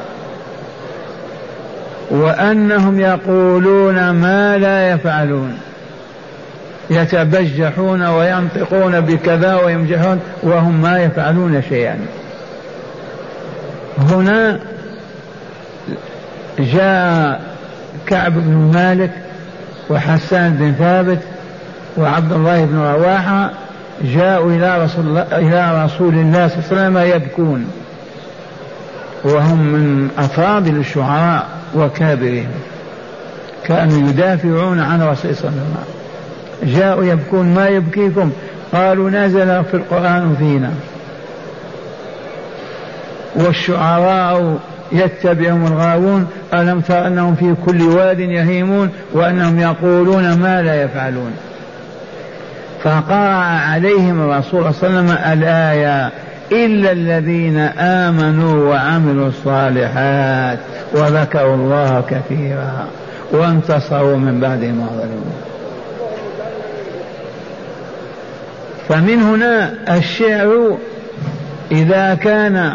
وأنهم 2.11 2.99
يقولون 2.99 4.09
ما 4.09 4.57
لا 4.57 4.89
يفعلون. 4.89 5.57
يتبجحون 6.89 8.05
وينطقون 8.05 9.01
بكذا 9.01 9.55
ويمجحون 9.55 10.19
وهم 10.43 10.81
ما 10.81 10.99
يفعلون 10.99 11.61
شيئا. 11.69 11.99
هنا 13.97 14.59
جاء 16.59 17.41
كعب 18.07 18.33
بن 18.33 18.71
مالك 18.73 19.11
وحسان 19.89 20.53
بن 20.53 20.73
ثابت 20.79 21.19
وعبد 21.97 22.31
الله 22.31 22.65
بن 22.65 22.77
رواحة 22.77 23.51
جاءوا 24.01 24.51
إلى 24.51 24.83
رسول 24.83 25.05
الله 25.05 25.21
إلى 25.21 25.85
رسول 25.85 26.13
الله 26.13 26.47
صلى 26.47 26.57
الله 26.57 26.99
عليه 26.99 27.09
وسلم 27.09 27.21
يبكون. 27.21 27.71
وهم 29.23 29.57
من 29.57 30.09
أفاضل 30.17 30.75
الشعراء 30.75 31.47
وكابرهم. 31.75 32.51
كانوا 33.65 34.09
يدافعون 34.09 34.79
عن 34.79 35.01
رسول 35.01 35.35
صلى 35.35 35.49
الله 35.49 35.61
عليه 35.61 35.71
وسلم. 35.71 36.79
جاءوا 36.79 37.03
يبكون 37.03 37.53
ما 37.53 37.67
يبكيكم؟ 37.67 38.31
قالوا 38.73 39.09
نزل 39.09 39.63
في 39.63 39.73
القرآن 39.73 40.35
فينا. 40.39 40.71
والشعراء 43.35 44.59
يتبعهم 44.91 45.65
الغاوون 45.65 46.27
ألم 46.53 46.81
تر 46.81 47.07
أنهم 47.07 47.35
في 47.35 47.55
كل 47.65 47.81
واد 47.81 48.19
يهيمون 48.19 48.89
وأنهم 49.13 49.59
يقولون 49.59 50.33
ما 50.33 50.61
لا 50.61 50.83
يفعلون؟ 50.83 51.31
فقرأ 52.85 53.43
عليهم 53.71 54.21
الرسول 54.21 54.73
صلى 54.73 54.89
الله 54.89 54.99
عليه 54.99 55.11
وسلم 55.11 55.33
الآية 55.33 56.11
إلا 56.51 56.91
الذين 56.91 57.57
آمنوا 57.79 58.69
وعملوا 58.69 59.27
الصالحات 59.27 60.59
وذكروا 60.93 61.55
الله 61.55 62.03
كثيرا 62.09 62.87
وانتصروا 63.31 64.17
من 64.17 64.39
بعد 64.39 64.63
ما 64.63 64.87
ظلموا 64.97 65.35
فمن 68.89 69.21
هنا 69.21 69.73
الشعر 69.97 70.77
إذا 71.71 72.15
كان 72.15 72.73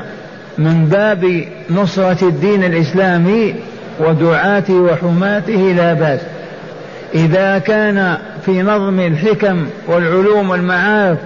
من 0.58 0.84
باب 0.84 1.44
نصرة 1.70 2.28
الدين 2.28 2.64
الإسلامي 2.64 3.54
ودعاته 4.00 4.74
وحماته 4.74 5.74
لا 5.76 5.94
بأس. 5.94 6.20
إذا 7.14 7.58
كان 7.58 8.18
في 8.46 8.62
نظم 8.62 9.00
الحكم 9.00 9.66
والعلوم 9.86 10.50
والمعارف 10.50 11.18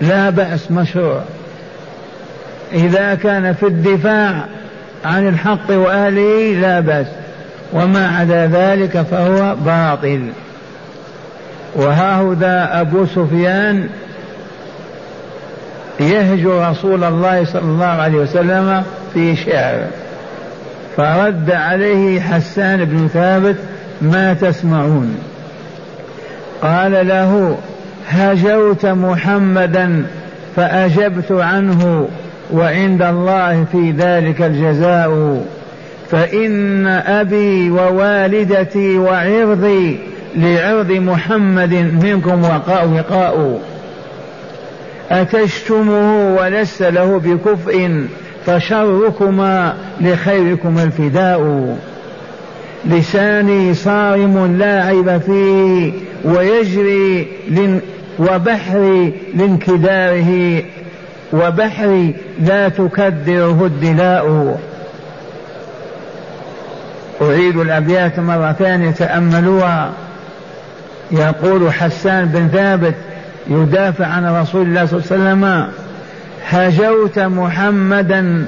لا 0.00 0.30
بأس 0.30 0.70
مشروع. 0.70 1.22
إذا 2.72 3.14
كان 3.14 3.54
في 3.54 3.66
الدفاع 3.66 4.44
عن 5.04 5.28
الحق 5.28 5.70
وأهله 5.70 6.60
لا 6.60 6.80
بأس. 6.80 7.06
وما 7.72 8.16
عدا 8.18 8.46
ذلك 8.46 9.02
فهو 9.10 9.54
باطل. 9.54 10.28
وهاهذا 11.74 12.80
أبو 12.80 13.06
سفيان 13.06 13.88
يهجو 16.00 16.64
رسول 16.64 17.04
الله 17.04 17.44
صلى 17.44 17.62
الله 17.62 17.86
عليه 17.86 18.18
وسلم 18.18 18.82
في 19.14 19.36
شعر. 19.36 19.84
فرد 20.96 21.50
عليه 21.50 22.20
حسان 22.20 22.84
بن 22.84 23.08
ثابت 23.08 23.56
ما 24.02 24.34
تسمعون. 24.34 25.16
قال 26.62 27.08
له 27.08 27.58
هجوت 28.08 28.86
محمدا 28.86 30.06
فأجبت 30.56 31.32
عنه 31.32 32.08
وعند 32.52 33.02
الله 33.02 33.64
في 33.72 33.90
ذلك 33.90 34.42
الجزاء. 34.42 35.44
فإن 36.10 36.86
أبي 36.86 37.70
ووالدتي 37.70 38.98
وعرضي 38.98 39.98
لعرض 40.36 40.90
محمد 40.90 41.74
منكم 42.02 42.44
وقاء 42.44 42.88
وقاء. 42.88 43.60
أتشتمه 45.10 46.36
ولست 46.36 46.82
له 46.82 47.20
بكفء 47.24 48.06
فشركما 48.46 49.74
لخيركم 50.00 50.78
الفداء. 50.78 51.76
لساني 52.86 53.74
صارم 53.74 54.56
لا 54.58 54.84
عيب 54.84 55.18
فيه 55.18 55.92
ويجري 56.24 57.28
لن 57.48 57.80
وبحري 58.18 59.12
لانكداره 59.34 60.62
وبحري 61.32 62.14
لا 62.40 62.68
تكدره 62.68 63.66
الدلاء. 63.66 64.58
أعيد 67.22 67.56
الأبيات 67.56 68.20
مرة 68.20 68.52
ثانية 68.52 68.90
تأملوها 68.90 69.92
يقول 71.10 71.72
حسان 71.72 72.24
بن 72.24 72.48
ثابت 72.48 72.94
يدافع 73.50 74.06
عن 74.06 74.26
رسول 74.26 74.62
الله 74.62 74.86
صلى 74.86 75.00
الله 75.00 75.10
عليه 75.10 75.22
وسلم 75.22 75.68
هجوت 76.48 77.18
محمدا 77.18 78.46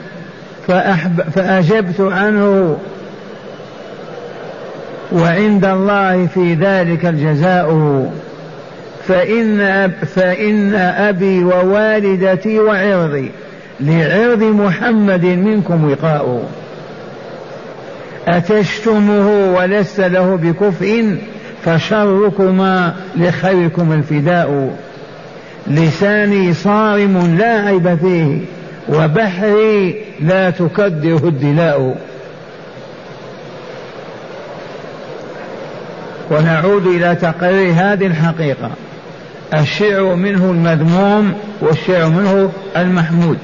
فأحب 0.69 1.21
فأجبت 1.35 2.01
عنه 2.01 2.77
وعند 5.13 5.65
الله 5.65 6.27
في 6.27 6.55
ذلك 6.55 7.07
الجزاء. 7.07 7.71
فإن, 9.09 9.61
أب 9.61 9.93
فإن 10.15 10.75
أبي 10.75 11.45
ووالدتي 11.45 12.61
وعرضي 12.61 13.31
لعرض 13.81 14.43
محمد 14.43 15.25
منكم 15.25 15.91
وقاء. 15.91 16.49
أتشتمه 18.29 19.55
ولست 19.57 20.01
له 20.01 20.37
بكفء 20.37 21.17
فشركما 21.65 22.95
لخيركم 23.17 23.93
الفداء. 23.93 24.77
لساني 25.67 26.55
صارم 26.55 27.37
لا 27.39 27.61
عيب 27.61 27.95
فيه 27.95 28.39
وبحري 28.89 29.95
لا 30.21 30.51
تكدره 30.51 31.29
الدلاء. 31.29 31.97
ونعود 36.31 36.87
إلى 36.87 37.15
تقرير 37.15 37.73
هذه 37.73 38.07
الحقيقة. 38.07 38.71
الشعر 39.55 40.15
منه 40.15 40.51
المذموم 40.51 41.33
والشعر 41.61 42.09
منه 42.09 42.53
المحمود. 42.77 43.39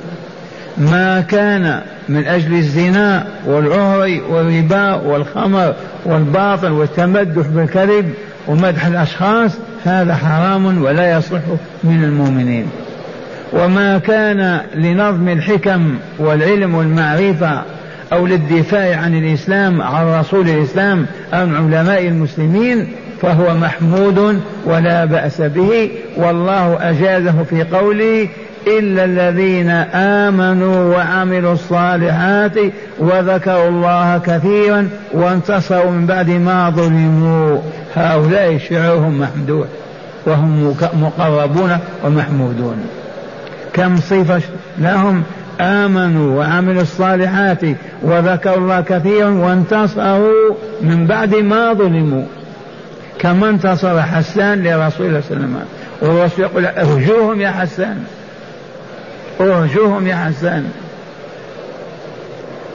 ما 0.79 1.21
كان 1.21 1.81
من 2.09 2.27
أجل 2.27 2.55
الزنا 2.55 3.27
والعهر 3.47 4.21
والربا 4.31 4.95
والخمر 4.95 5.75
والباطل 6.05 6.73
والتمدح 6.73 7.47
بالكذب 7.47 8.15
ومدح 8.49 8.87
الأشخاص 8.87 9.51
هذا 9.85 10.15
حرام 10.15 10.83
ولا 10.83 11.19
يصح 11.19 11.41
من 11.85 12.05
المؤمنين. 12.05 12.67
وما 13.53 13.99
كان 13.99 14.61
لنظم 14.75 15.29
الحكم 15.29 15.95
والعلم 16.19 16.75
والمعرفة 16.75 17.63
أو 18.13 18.27
للدفاع 18.27 18.97
عن 18.97 19.15
الإسلام 19.15 19.83
عن 19.83 20.07
رسول 20.07 20.49
الإسلام 20.49 21.07
عن 21.33 21.57
علماء 21.57 22.07
المسلمين 22.07 22.89
فهو 23.23 23.55
محمود 23.55 24.41
ولا 24.65 25.05
بأس 25.05 25.41
به. 25.41 25.91
والله 26.17 26.91
أجازه 26.91 27.43
في 27.51 27.63
قوله 27.63 28.29
إلا 28.67 29.05
الذين 29.05 29.71
آمنوا 29.95 30.97
وعملوا 30.97 31.53
الصالحات 31.53 32.57
وذكروا 32.99 33.69
الله 33.69 34.19
كثيرا 34.19 34.89
وانتصروا 35.13 35.91
من 35.91 36.07
بعد 36.07 36.31
ما 36.31 36.71
ظلموا. 36.71 37.59
هؤلاء 37.97 38.59
شعرهم 38.59 39.21
محمدون 39.21 39.67
وهم 40.27 40.75
مقربون 40.95 41.79
ومحمودون. 42.05 42.77
كم 43.73 43.97
صفة 43.97 44.41
لهم؟ 44.79 45.23
آمنوا 45.61 46.39
وعملوا 46.39 46.83
الصالحات 46.83 47.61
وذكروا 48.03 48.57
الله 48.57 48.81
كثيرا 48.81 49.31
وانتصروا 49.31 50.55
من 50.83 51.07
بعد 51.07 51.35
ما 51.35 51.73
ظلموا. 51.73 52.25
كما 53.19 53.49
انتصر 53.49 54.03
حسان 54.03 54.63
لرسول 54.63 55.07
الله 55.07 55.21
صلى 55.29 55.37
الله 55.37 55.47
عليه 55.47 55.57
وسلم. 55.57 55.65
والرسول 56.03 56.45
يقول 56.45 56.67
ارجوهم 56.67 57.41
يا 57.41 57.51
حسان. 57.51 58.05
ارجوهم 59.41 60.07
يا 60.07 60.17
حسان. 60.17 60.71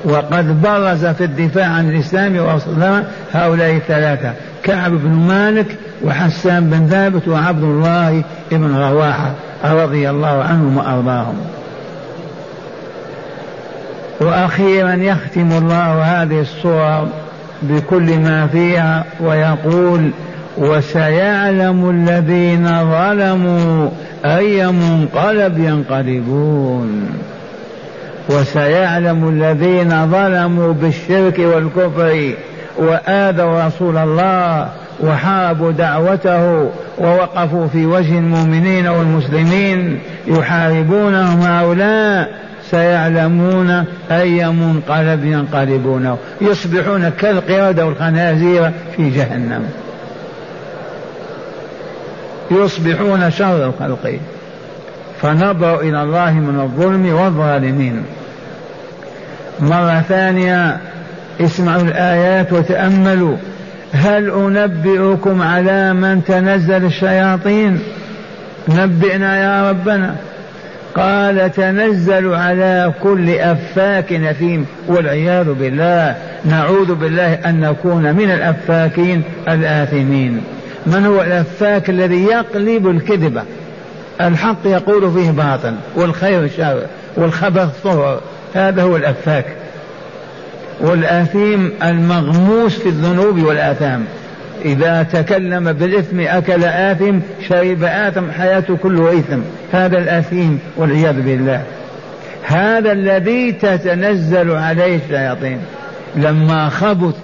وقد 0.05 0.61
برز 0.61 1.05
في 1.05 1.23
الدفاع 1.23 1.65
عن 1.65 1.89
الإسلام 1.89 2.37
ورسول 2.37 3.03
هؤلاء 3.33 3.75
الثلاثة 3.75 4.33
كعب 4.63 4.91
بن 4.91 5.09
مالك 5.09 5.77
وحسان 6.03 6.69
بن 6.69 6.87
ثابت 6.87 7.27
وعبد 7.27 7.63
الله 7.63 8.23
بن 8.51 8.75
رواحه 8.75 9.31
رضي 9.65 10.09
الله 10.09 10.43
عنهم 10.43 10.77
وأرضاهم. 10.77 11.56
وأخيرا 14.27 14.93
يختم 14.93 15.51
الله 15.51 16.01
هذه 16.03 16.41
الصور 16.41 17.07
بكل 17.61 18.19
ما 18.19 18.47
فيها 18.47 19.03
ويقول 19.19 20.11
وسيعلم 20.57 21.89
الذين 21.89 22.67
ظلموا 22.67 23.89
أي 24.25 24.67
منقلب 24.67 25.57
ينقلبون. 25.57 27.09
وسيعلم 28.29 29.29
الذين 29.29 30.11
ظلموا 30.11 30.73
بالشرك 30.73 31.39
والكفر 31.39 32.33
وآذوا 32.77 33.67
رسول 33.67 33.97
الله 33.97 34.69
وحاربوا 35.03 35.71
دعوته 35.71 36.69
ووقفوا 36.97 37.67
في 37.67 37.85
وجه 37.85 38.17
المؤمنين 38.17 38.87
والمسلمين 38.87 39.99
يحاربونهم 40.27 41.41
هؤلاء 41.41 42.29
سيعلمون 42.71 43.86
أي 44.12 44.47
منقلب 44.47 45.25
ينقلبونه 45.25 46.17
يصبحون 46.41 47.10
كالقردة 47.10 47.86
والخنازير 47.86 48.71
في 48.95 49.10
جهنم. 49.10 49.69
يصبحون 52.51 53.32
شر 53.32 53.65
الخلق. 53.65 54.19
فنظروا 55.21 55.82
إلى 55.82 56.03
الله 56.03 56.32
من 56.32 56.60
الظلم 56.60 57.13
والظالمين. 57.13 58.03
مرة 59.60 60.03
ثانية 60.10 60.77
اسمعوا 61.41 61.82
الآيات 61.82 62.53
وتأملوا. 62.53 63.38
هل 63.93 64.30
أنبئكم 64.30 65.41
على 65.41 65.93
من 65.93 66.23
تنزل 66.23 66.86
الشياطين؟ 66.86 67.80
نبئنا 68.69 69.39
يا 69.39 69.69
ربنا. 69.69 70.15
قال 70.95 71.52
تنزل 71.52 72.34
على 72.34 72.93
كل 73.04 73.30
أفاك 73.30 74.13
نثيم 74.13 74.65
والعياذ 74.88 75.54
بالله 75.54 76.15
نعوذ 76.45 76.95
بالله 76.95 77.34
أن 77.34 77.60
نكون 77.60 78.15
من 78.15 78.32
الأفاكين 78.32 79.23
الآثمين. 79.47 80.41
من 80.86 81.06
هو 81.06 81.21
الأفاك 81.21 81.89
الذي 81.89 82.23
يقلب 82.23 82.88
الكذبة 82.88 83.43
الحق 84.21 84.65
يقول 84.65 85.13
فيه 85.13 85.32
باطل 85.32 85.76
والخير 85.95 86.50
شر 86.58 86.82
والخبث 87.15 87.69
طهر 87.84 88.21
هذا 88.54 88.84
هو 88.84 88.95
الأفاك. 88.95 89.45
والآثيم 90.82 91.73
المغموس 91.84 92.80
في 92.80 92.89
الذنوب 92.89 93.43
والآثام. 93.43 94.06
إذا 94.67 95.03
تكلم 95.03 95.73
بالإثم 95.73 96.19
أكل 96.19 96.63
آثم 96.63 97.19
شرب 97.49 97.84
آثم 97.84 98.32
حياته 98.32 98.77
كله 98.77 99.19
إثم. 99.19 99.39
هذا 99.73 99.97
الآثيم 99.97 100.60
والعياذ 100.77 101.21
بالله. 101.21 101.62
هذا 102.43 102.91
الذي 102.91 103.51
تتنزل 103.51 104.51
عليه 104.51 104.95
الشياطين. 104.95 105.60
لما 106.15 106.69
خبث 106.69 107.15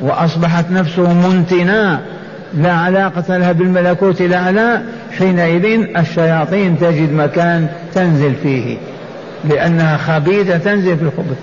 وأصبحت 0.00 0.70
نفسه 0.70 1.12
منتنا 1.12 2.00
لا 2.54 2.72
علاقة 2.72 3.36
لها 3.36 3.52
بالملكوت 3.52 4.20
الأعلى 4.20 4.80
حينئذ 5.18 5.96
الشياطين 5.96 6.78
تجد 6.78 7.12
مكان 7.12 7.66
تنزل 7.94 8.34
فيه 8.42 8.76
لأنها 9.44 9.96
خبيثة 9.96 10.58
تنزل 10.58 10.96
في 10.96 11.02
الخبث. 11.02 11.36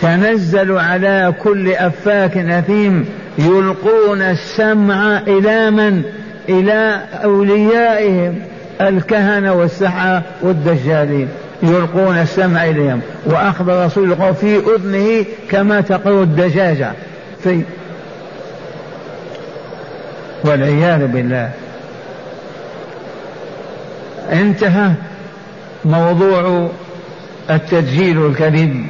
تنزل 0.00 0.78
على 0.78 1.34
كل 1.42 1.72
أفاك 1.72 2.36
أثيم 2.38 3.08
يلقون 3.38 4.22
السمع 4.22 5.18
إلى 5.18 5.70
من؟ 5.70 6.02
إلى 6.48 7.00
أوليائهم 7.24 8.38
الكهنة 8.80 9.52
والسحرة 9.52 10.22
والدجالين. 10.42 11.28
يلقون 11.62 12.16
السمع 12.16 12.64
إليهم. 12.64 13.00
وأخذ 13.26 13.68
الرسول 13.68 14.34
في 14.34 14.56
أذنه 14.56 15.24
كما 15.50 15.80
تقول 15.80 16.22
الدجاجة. 16.22 16.92
في 17.44 17.62
والعياذ 20.44 21.06
بالله. 21.06 21.50
انتهى 24.32 24.90
موضوع 25.84 26.70
التدجيل 27.50 28.18
والكذب 28.18 28.86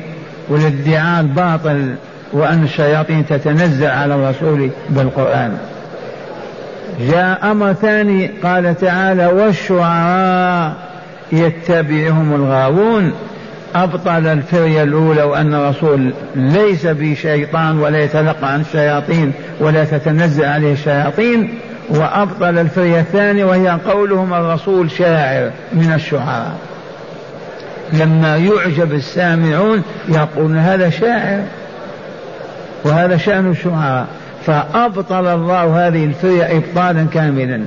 والادعاء 0.51 1.21
الباطل 1.21 1.95
وأن 2.33 2.63
الشياطين 2.63 3.27
تتنزل 3.27 3.87
على 3.87 4.15
الرسول 4.15 4.71
بالقرآن. 4.91 5.59
جاء 7.01 7.51
أمر 7.51 7.73
ثاني 7.73 8.31
قال 8.43 8.77
تعالى 8.81 9.27
والشعراء 9.27 10.73
يتبعهم 11.33 12.35
الغاوون. 12.35 13.13
أبطل 13.75 14.27
الفرية 14.27 14.83
الأولى 14.83 15.23
وأن 15.23 15.55
الرسول 15.55 16.13
ليس 16.37 16.87
بشيطان 16.87 17.79
ولا 17.79 17.99
يتلقى 17.99 18.53
عن 18.53 18.61
الشياطين 18.61 19.33
ولا 19.61 19.85
تتنزل 19.85 20.45
عليه 20.45 20.73
الشياطين. 20.73 21.55
وأبطل 21.91 22.59
الفرية 22.59 23.01
الثانية 23.01 23.45
وهي 23.45 23.79
قولهم 23.87 24.35
الرسول 24.35 24.91
شاعر 24.91 25.51
من 25.73 25.93
الشعراء. 25.93 26.53
لما 27.93 28.37
يعجب 28.37 28.93
السامعون 28.93 29.83
يقولون 30.09 30.59
هذا 30.59 30.91
شاعر 30.91 31.43
وهذا 32.85 33.17
شأن 33.17 33.51
الشعراء. 33.51 34.07
فأبطل 34.47 35.27
الله 35.27 35.89
هذه 35.89 36.05
الفرية 36.05 36.57
إبطالا 36.57 37.07
كاملا. 37.15 37.61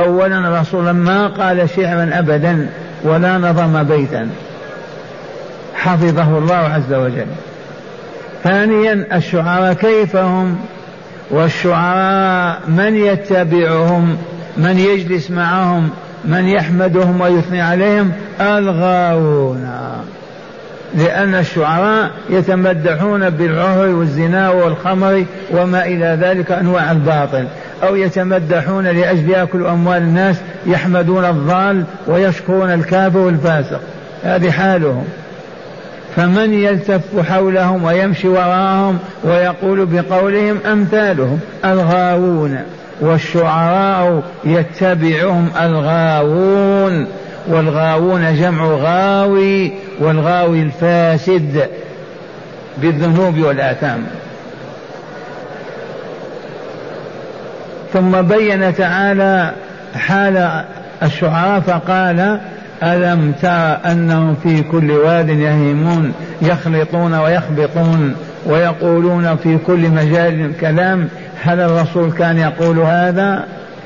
أولا 0.00 0.38
الرسول 0.38 0.90
ما 0.90 1.26
قال 1.26 1.70
شعرا 1.76 2.10
أبدا 2.12 2.68
ولا 3.04 3.38
نظم 3.38 3.82
بيتا. 3.82 4.28
حفظه 5.74 6.38
الله 6.38 6.54
عز 6.54 6.92
وجل. 6.92 7.26
ثانيا 8.44 9.06
الشعراء 9.12 9.72
كيف 9.72 10.16
هم؟ 10.16 10.56
والشعراء 11.30 12.60
من 12.68 12.96
يتبعهم؟ 12.96 14.16
من 14.56 14.78
يجلس 14.78 15.30
معهم؟ 15.30 15.90
من 16.24 16.48
يحمدهم 16.48 17.20
ويثني 17.20 17.60
عليهم 17.60 18.12
ألغاوون. 18.40 19.68
لأن 20.94 21.34
الشعراء 21.34 22.10
يتمدحون 22.30 23.30
بالعهر 23.30 23.88
والزنا 23.88 24.50
والخمر 24.50 25.24
وما 25.50 25.86
إلى 25.86 26.18
ذلك 26.20 26.52
أنواع 26.52 26.92
الباطل 26.92 27.46
أو 27.82 27.96
يتمدحون 27.96 28.86
لأجل 28.86 29.30
يأكلوا 29.30 29.70
أموال 29.70 30.02
الناس 30.02 30.36
يحمدون 30.66 31.24
الضال 31.24 31.84
ويشكرون 32.06 32.70
الكافر 32.70 33.18
والفاسق. 33.18 33.80
هذه 34.24 34.50
حالهم. 34.50 35.04
فمن 36.16 36.54
يلتف 36.54 37.30
حولهم 37.30 37.84
ويمشي 37.84 38.28
وراءهم 38.28 38.98
ويقول 39.24 39.86
بقولهم 39.86 40.58
أمثالهم 40.66 41.40
ألغاوون. 41.64 42.58
والشعراء 43.02 44.22
يتبعهم 44.44 45.50
الغاوون 45.60 47.06
والغاوون 47.48 48.34
جمع 48.34 48.64
غاوي 48.64 49.72
والغاوي 50.00 50.62
الفاسد 50.62 51.68
بالذنوب 52.78 53.38
والآثام. 53.38 54.06
ثم 57.92 58.22
بين 58.22 58.74
تعالى 58.74 59.52
حال 59.94 60.64
الشعراء 61.02 61.60
فقال 61.60 62.40
ألم 62.82 63.32
تر 63.42 63.90
أنهم 63.92 64.34
في 64.42 64.62
كل 64.62 64.90
واد 64.90 65.28
يهيمون 65.28 66.12
يخلطون 66.42 67.14
ويخبطون 67.14 68.14
ويقولون 68.46 69.36
في 69.36 69.58
كل 69.66 69.90
مجال 69.90 70.52
كلام 70.60 71.08
هل 71.42 71.60
الرسول 71.60 72.12
كان 72.12 72.38
يقول 72.38 72.78
هذا؟ 72.78 73.44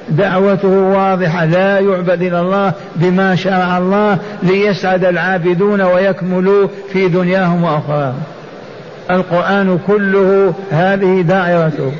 دعوته 0.08 0.68
واضحة 0.68 1.44
لا 1.44 1.78
يعبد 1.78 2.22
إلى 2.22 2.40
الله 2.40 2.72
بما 2.96 3.34
شرع 3.34 3.78
الله 3.78 4.18
ليسعد 4.42 5.04
العابدون 5.04 5.80
ويكملوا 5.80 6.68
في 6.92 7.08
دنياهم 7.08 7.64
وأخراهم. 7.64 8.22
القرآن 9.10 9.78
كله 9.86 10.54
هذه 10.70 11.20
دائرته 11.20 11.92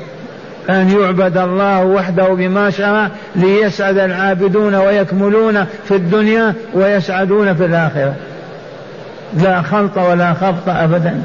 أن 0.69 0.89
يعبد 0.99 1.37
الله 1.37 1.85
وحده 1.85 2.27
بما 2.27 2.69
شرع 2.69 3.07
ليسعد 3.35 3.97
العابدون 3.97 4.75
ويكملون 4.75 5.65
في 5.87 5.95
الدنيا 5.95 6.53
ويسعدون 6.73 7.53
في 7.53 7.65
الآخرة. 7.65 8.13
لا 9.33 9.61
خلط 9.61 9.97
ولا 9.97 10.33
خبط 10.33 10.69
أبدا. 10.69 11.21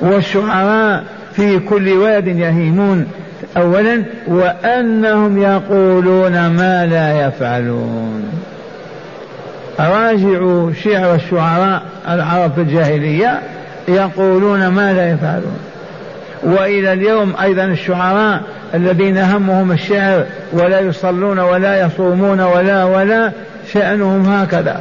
والشعراء 0.00 1.04
في 1.36 1.58
كل 1.58 1.92
واد 1.92 2.26
يهيمون 2.26 3.06
أولا 3.56 4.02
وأنهم 4.26 5.42
يقولون 5.42 6.46
ما 6.46 6.86
لا 6.86 7.26
يفعلون. 7.26 8.24
راجعوا 9.80 10.72
شعر 10.72 11.14
الشعراء 11.14 11.82
العرب 12.08 12.52
في 12.52 12.60
الجاهلية 12.60 13.40
يقولون 13.88 14.68
ما 14.68 14.92
لا 14.92 15.10
يفعلون. 15.10 15.58
وإلى 16.42 16.92
اليوم 16.92 17.34
أيضا 17.42 17.64
الشعراء 17.64 18.40
الذين 18.74 19.18
همهم 19.18 19.72
الشعر 19.72 20.24
ولا 20.52 20.80
يصلون 20.80 21.38
ولا 21.38 21.86
يصومون 21.86 22.40
ولا 22.40 22.84
ولا 22.84 23.32
شأنهم 23.72 24.26
هكذا. 24.26 24.80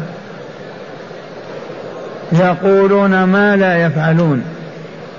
يقولون 2.31 3.23
ما 3.23 3.55
لا 3.55 3.85
يفعلون. 3.85 4.43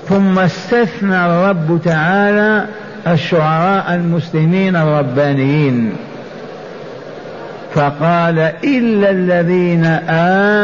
ثم 0.09 0.39
استثنى 0.39 1.25
الرب 1.25 1.81
تعالى 1.85 2.65
الشعراء 3.07 3.95
المسلمين 3.95 4.75
الربانيين. 4.75 5.93
فقال 7.73 8.39
إلا 8.63 9.09
الذين 9.09 9.85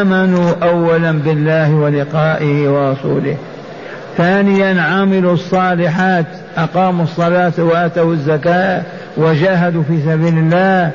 آمنوا 0.01 0.51
أولا 0.63 1.12
بالله 1.12 1.73
ولقائه 1.73 2.69
ورسوله. 2.69 3.38
ثانيا 4.17 4.82
عملوا 4.82 5.34
الصالحات 5.34 6.25
أقاموا 6.58 7.03
الصلاة 7.03 7.53
وآتوا 7.58 8.13
الزكاة 8.13 8.82
وجاهدوا 9.17 9.84
في 9.84 10.01
سبيل 10.01 10.38
الله. 10.38 10.91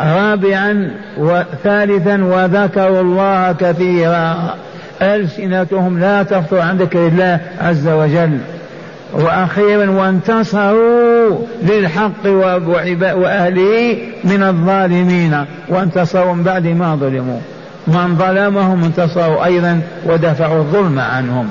رابعا 0.00 0.90
وثالثا 1.18 2.24
وذكروا 2.24 3.00
الله 3.00 3.52
كثيرا. 3.52 4.54
ألسنتهم 5.02 5.98
لا 5.98 6.22
تفتر 6.22 6.58
عن 6.58 6.76
ذكر 6.76 7.06
الله 7.06 7.40
عز 7.60 7.88
وجل. 7.88 8.38
وأخيرا 9.12 9.90
وانتصروا 9.90 11.38
للحق 11.62 12.26
وأهله 13.02 13.98
من 14.24 14.42
الظالمين. 14.42 15.44
وانتصروا 15.68 16.34
من 16.34 16.42
بعد 16.42 16.66
ما 16.66 16.96
ظلموا. 16.96 17.40
من 17.86 18.16
ظلمهم 18.16 18.84
انتصروا 18.84 19.44
أيضا 19.44 19.80
ودفعوا 20.06 20.58
الظلم 20.58 20.98
عنهم. 20.98 21.48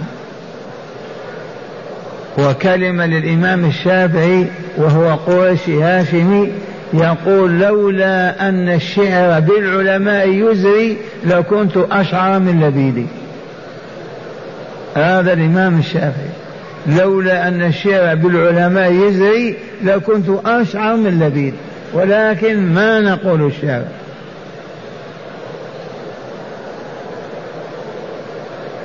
وكلمة 2.38 3.06
للإمام 3.06 3.66
الشافعي 3.66 4.46
وهو 4.78 5.16
قرشي 5.16 5.84
هاشمي 5.84 6.50
يقول 6.94 7.60
لولا 7.60 8.50
أن 8.50 8.70
الشعر 8.70 9.40
بالعلماء 9.40 10.30
يزري 10.30 10.98
لكنت 11.26 11.78
أشعر 11.92 12.40
من 12.40 12.62
لبيدي 12.64 13.06
هذا 14.96 15.34
الإمام 15.34 15.80
الشافعي. 15.80 16.30
لولا 16.88 17.48
أن 17.48 17.66
الشعر 17.66 18.16
بالعلماء 18.16 18.92
يزري 18.92 19.58
لكنت 19.84 20.30
أشعر 20.46 20.96
من 20.96 21.20
لبيد 21.20 21.54
ولكن 21.94 22.74
ما 22.74 23.00
نقول 23.00 23.46
الشعر 23.46 23.84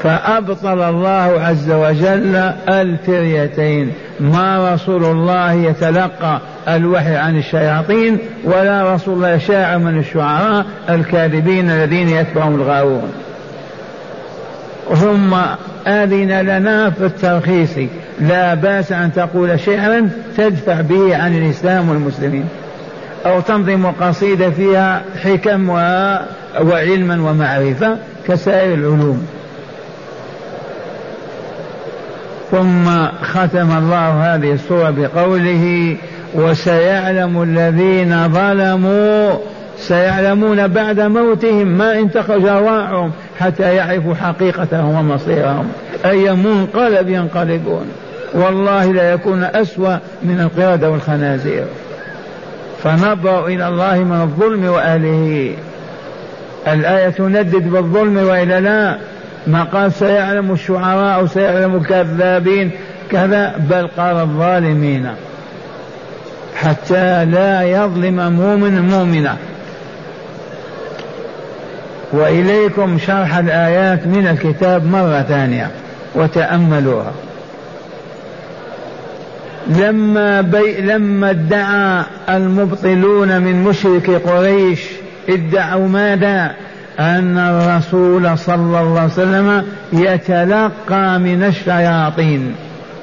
فأبطل 0.03 0.83
الله 0.83 1.41
عز 1.41 1.71
وجل 1.71 2.37
الفريتين. 2.69 3.93
ما 4.21 4.75
رسول 4.75 5.05
الله 5.05 5.53
يتلقى 5.53 6.41
الوحي 6.69 7.17
عن 7.17 7.39
الشياطين 7.39 8.19
ولا 8.45 8.95
رسول 8.95 9.15
الله 9.15 9.39
شاعر 9.39 9.79
من 9.79 9.99
الشعراء 9.99 10.67
الكاذبين 10.91 11.71
الذين 11.71 12.09
يتبعهم 12.09 12.55
الغاوون. 12.55 13.13
ثم 14.95 15.37
أذن 15.87 16.41
لنا 16.41 16.91
في 16.91 17.07
الترخيص 17.07 17.71
لا 18.21 18.55
بأس 18.55 18.93
أن 18.93 19.13
تقول 19.13 19.61
شعرا 19.61 20.11
تدفع 20.37 20.81
به 20.81 21.17
عن 21.17 21.37
الإسلام 21.37 21.89
والمسلمين. 21.89 22.49
أو 23.27 23.41
تنظم 23.41 23.87
قصيدة 23.87 24.51
فيها 24.51 25.03
حكم 25.23 25.69
وعلما 26.61 27.31
ومعرفة 27.31 27.97
كسائر 28.29 28.75
العلوم. 28.75 29.27
ثم 32.51 33.07
ختم 33.23 33.79
الله 33.79 34.35
هذه 34.35 34.53
السورة 34.53 34.91
بقوله 34.91 35.97
وسيعلم 36.35 37.43
الذين 37.43 38.29
ظلموا 38.29 39.33
سيعلمون 39.89 40.67
بعد 40.67 41.01
موتهم 41.01 41.67
ما 41.67 41.99
انتقج 41.99 42.47
أرواحهم 42.47 43.13
حتى 43.41 43.75
يعرفوا 43.75 44.15
حقيقتهم 44.15 44.95
ومصيرهم. 44.95 45.69
أي 46.05 46.33
منقلب 46.33 47.09
ينقلبون. 47.09 47.87
والله 48.35 48.93
لا 48.93 49.13
يكون 49.13 49.45
أسوأ 49.45 49.97
من 50.23 50.41
القردة 50.41 50.91
والخنازير. 50.91 51.65
فنبرأ 52.83 53.47
إلى 53.47 53.69
الله 53.69 53.99
من 53.99 54.21
الظلم 54.23 54.65
وأهله. 54.65 55.55
الآية 56.69 57.09
تندد 57.09 57.69
بالظلم 57.69 58.17
وإلا 58.17 58.61
لا. 58.61 58.97
ما 59.47 59.63
قال 59.63 59.93
سيعلم 59.93 60.53
الشعراء 60.53 61.27
سيعلم 61.27 61.77
الكذابين. 61.77 62.71
كذا 63.11 63.55
بل 63.71 63.89
قال 63.97 64.17
الظالمين. 64.17 65.09
حتى 66.57 67.25
لا 67.25 67.63
يظلم 67.63 68.33
مؤمن 68.33 68.89
مؤمنة. 68.91 69.37
وإليكم 72.15 72.99
شرح 72.99 73.37
الآيات 73.37 74.07
من 74.07 74.27
الكتاب 74.27 74.87
مرة 74.87 75.23
ثانية 75.23 75.71
وتأملوها. 76.15 77.13
لما 79.69 80.41
بي 80.41 80.81
لما 80.81 81.31
ادعى 81.31 82.05
المبطلون 82.29 83.43
من 83.43 83.65
مشرك 83.65 84.11
قريش 84.11 84.81
ادعوا 85.29 85.89
ماذا؟ 85.89 86.51
أن 87.01 87.39
الرسول 87.39 88.39
صلى 88.39 88.55
الله 88.55 89.01
عليه 89.01 89.13
وسلم 89.13 89.65
يتلقى 89.93 91.19
من 91.19 91.45
الشياطين 91.45 92.55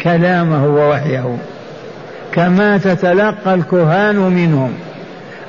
كلامه 0.02 0.68
ووحيه 0.68 1.38
كما 2.32 2.78
تتلقى 2.78 3.54
الكهان 3.54 4.16
منهم. 4.16 4.74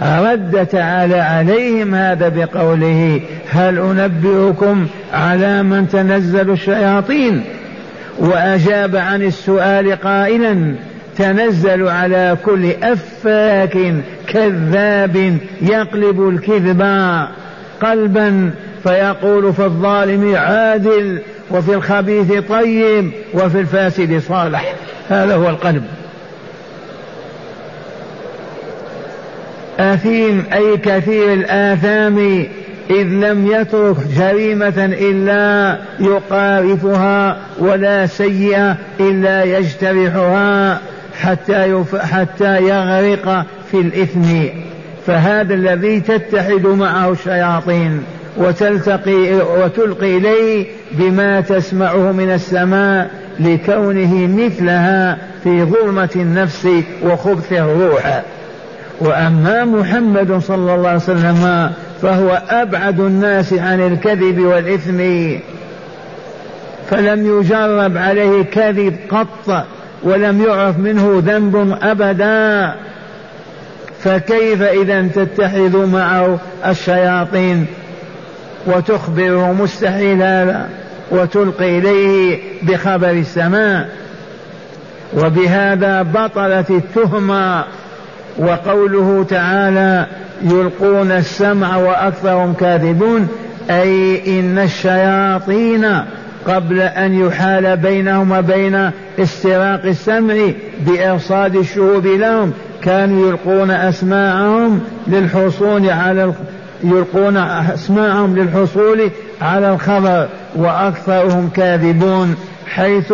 رد 0.03 0.67
تعالى 0.67 1.21
عليهم 1.21 1.95
هذا 1.95 2.29
بقوله 2.29 3.21
هل 3.51 3.79
أنبئكم 3.79 4.87
على 5.13 5.63
من 5.63 5.89
تنزل 5.89 6.51
الشياطين؟ 6.51 7.45
وأجاب 8.19 8.97
عن 8.97 9.23
السؤال 9.23 10.01
قائلا 10.01 10.75
تنزل 11.19 11.89
على 11.89 12.37
كل 12.45 12.71
أفاك 12.83 13.79
كذاب 14.29 15.37
يقلب 15.63 16.29
الكذب 16.29 16.83
قلبا 17.83 18.51
فيقول 18.83 19.53
في 19.53 19.65
الظالم 19.65 20.37
عادل 20.37 21.19
وفي 21.51 21.75
الخبيث 21.75 22.33
طيب 22.49 23.11
وفي 23.35 23.61
الفاسد 23.61 24.19
صالح. 24.29 24.75
هذا 25.09 25.35
هو 25.35 25.49
القلب. 25.49 25.83
أثيم 29.83 30.45
أي 30.53 30.77
كثير 30.77 31.33
الآثام 31.33 32.47
إذ 32.91 33.03
لم 33.03 33.47
يترك 33.47 33.97
جريمة 34.17 34.85
إلا 35.01 35.79
يقارفها 36.01 37.37
ولا 37.59 38.07
سيئة 38.07 38.77
إلا 39.01 39.45
يجترحها 39.45 40.81
حتى. 41.21 41.85
حتى 42.01 42.63
يغرق 42.63 43.47
في 43.71 43.81
الإثم 43.81 44.23
فهذا 45.07 45.55
الذي 45.55 46.01
تتحد 46.01 46.67
معه 46.67 47.11
الشياطين 47.11 48.03
وتلتقي 48.37 49.33
وتلقي 49.33 50.17
إليه 50.17 50.67
بما 50.93 51.41
تسمعه 51.41 52.13
من 52.13 52.31
السماء 52.31 53.11
لكونه 53.41 54.27
مثلها 54.27 55.19
في 55.45 55.65
ظلمة 55.65 56.11
النفس 56.17 56.69
وخبث 57.05 57.53
الروح 57.53 58.23
وأما 59.03 59.65
محمد 59.65 60.39
صلى 60.39 60.75
الله 60.75 60.89
عليه 60.89 60.97
وسلم 60.97 61.71
فهو 62.03 62.43
أبعد 62.49 63.01
الناس 63.01 63.53
عن 63.53 63.81
الكذب 63.81 64.41
والإثم. 64.41 64.99
فلم 66.91 67.41
يجرب 67.41 67.97
عليه 67.97 68.43
كذب 68.43 68.97
قط 69.11 69.67
ولم 70.03 70.43
يعرف 70.43 70.79
منه 70.79 71.23
ذنب 71.27 71.79
أبدا. 71.83 72.75
فكيف 74.01 74.63
إذا 74.63 75.09
تتحد 75.15 75.77
معه 75.77 76.39
الشياطين 76.67 77.67
وتخبره 78.67 79.53
مستحيل 79.53 80.23
هذا 80.23 80.69
وتلقي 81.11 81.79
إليه 81.79 82.39
بخبر 82.63 83.11
السماء؟ 83.11 83.89
وبهذا 85.17 86.03
بطلت 86.03 86.71
التهمة 86.71 87.65
وقوله 88.39 89.27
تعالى 89.29 90.07
يلقون 90.43 91.11
السمع 91.11 91.77
وأكثرهم 91.77 92.53
كاذبون 92.53 93.29
أي 93.71 94.23
إن 94.41 94.59
الشياطين 94.59 95.87
قبل 96.47 96.81
أن 96.81 97.27
يحال 97.27 97.77
بينهم 97.77 98.33
وبين 98.33 98.91
استراق 99.19 99.85
السمع 99.85 100.35
بإرصاد 100.87 101.57
الشهوب 101.57 102.07
لهم 102.07 102.53
كانوا 102.83 103.29
يلقون 103.29 103.71
أسماعهم 103.71 104.81
للحصول 105.07 105.91
على 105.91 106.33
يلقون 106.85 107.37
أسماعهم 107.75 108.37
للحصول 108.37 109.11
على 109.43 109.71
الخبر 109.73 110.29
وأكثرهم 110.57 111.51
كاذبون 111.55 112.37
حيث 112.67 113.13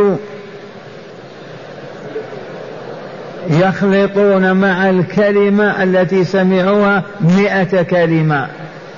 يخلطون 3.50 4.56
مع 4.56 4.90
الكلمة 4.90 5.82
التي 5.82 6.24
سمعوها 6.24 7.02
مئة 7.20 7.82
كلمة. 7.82 8.46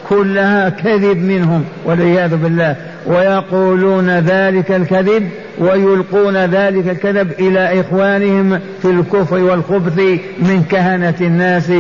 كلها 0.09 0.69
كذب 0.69 1.17
منهم 1.17 1.65
والعياذ 1.85 2.37
بالله. 2.37 2.77
ويقولون 3.07 4.11
ذلك 4.11 4.71
الكذب 4.71 5.29
ويلقون 5.59 6.37
ذلك 6.37 6.89
الكذب 6.89 7.33
إلى 7.39 7.81
إخوانهم 7.81 8.61
في 8.83 8.91
الكفر 8.91 9.37
والخبث 9.37 9.99
من 10.39 10.65
كهنة 10.71 11.15
الناس 11.21 11.73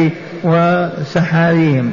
وسحاريهم. 0.44 1.92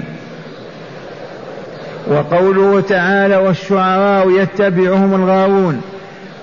وقوله 2.07 2.81
تعالى 2.81 3.35
والشعراء 3.35 4.29
يتبعهم 4.29 5.15
الغاوون 5.15 5.81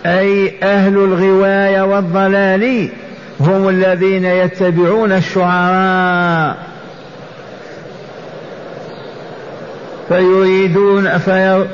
أي 0.06 0.52
أهل 0.62 0.94
الغواية 0.94 1.82
والضلال. 1.82 2.88
هم 3.44 3.68
الذين 3.68 4.24
يتبعون 4.24 5.12
الشعراء. 5.12 6.56
فيريدون 10.08 11.18
في 11.18 11.66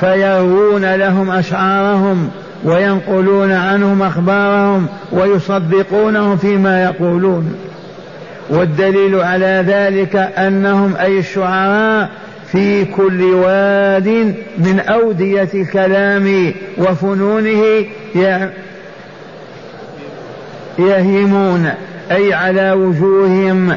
فيروون 0.00 0.94
لهم 0.94 1.30
أشعارهم 1.30 2.30
وينقلون 2.64 3.52
عنهم 3.52 4.02
أخبارهم 4.02 4.86
ويصدقونهم 5.12 6.36
فيما 6.36 6.84
يقولون. 6.84 7.54
والدليل 8.50 9.20
على 9.20 9.64
ذلك 9.66 10.16
أنهم 10.16 10.96
أي 10.96 11.18
الشعراء 11.18 12.10
في 12.46 12.84
كل 12.84 13.22
واد 13.22 14.34
من 14.58 14.80
أودية 14.80 15.48
الكلام 15.54 16.54
وفنونه 16.78 17.84
يهيمون 20.78 21.68
أي 22.10 22.34
على 22.34 22.72
وجوههم 22.72 23.76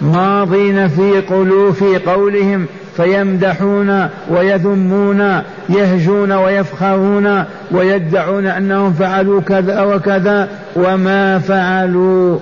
ماضين 0.00 0.88
في 0.88 1.20
قلوب 1.20 1.74
في 1.74 1.98
قولهم 1.98 2.66
فيمدحون 2.96 4.08
ويذمون 4.30 5.42
يهجون 5.68 6.32
ويفخرون 6.32 7.44
ويدعون 7.70 8.46
أنهم 8.46 8.92
فعلوا 8.92 9.40
كذا 9.40 9.82
وكذا 9.82 10.48
وما 10.76 11.38
فعلوا. 11.38 12.38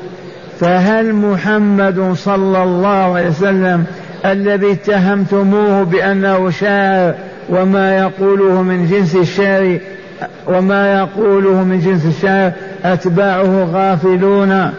فهل 0.60 1.14
محمد 1.14 2.12
صلى 2.16 2.62
الله 2.62 3.14
عليه 3.16 3.28
وسلم 3.28 3.84
الذي 4.24 4.72
اتهمتموه 4.72 5.82
بأنه 5.82 6.50
شاعر 6.50 7.14
وما 7.48 7.98
يقوله 7.98 8.62
من 8.62 8.86
جنس 8.86 9.16
الشعر 9.16 9.78
وما 10.46 10.94
يقوله 10.98 11.64
من 11.64 11.80
جنس 11.80 12.06
الشعر 12.16 12.52
أتباعه 12.84 13.64
غافلون. 13.72 14.70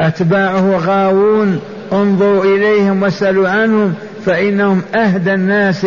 أتباعه 0.00 0.76
غاوون 0.76 1.60
انظروا 1.92 2.44
إليهم 2.44 3.02
واسألوا 3.02 3.48
عنهم 3.48 3.94
فإنهم 4.24 4.82
أهدى 4.94 5.34
الناس 5.34 5.86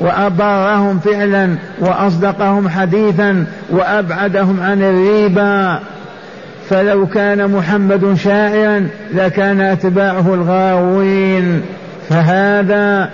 وأبرهم 0.00 0.98
فعلا 0.98 1.54
وأصدقهم 1.80 2.68
حديثا 2.68 3.44
وأبعدهم 3.70 4.60
عن 4.60 4.82
الريبة 4.82 5.78
فلو 6.68 7.06
كان 7.06 7.50
محمد 7.50 8.14
شاعرا 8.14 8.88
لكان 9.14 9.60
أتباعه 9.60 10.34
الغاوين. 10.34 11.62
فهذا 12.08 13.10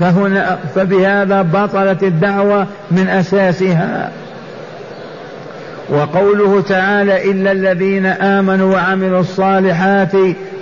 فهنا 0.00 0.58
فبهذا 0.74 1.42
بطلت 1.42 2.02
الدعوة 2.02 2.66
من 2.90 3.08
أساسها. 3.08 4.10
وقوله 5.90 6.60
تعالى 6.60 7.30
إلا 7.30 7.52
الذين 7.52 8.06
آمنوا 8.06 8.74
وعملوا 8.74 9.20
الصالحات 9.20 10.12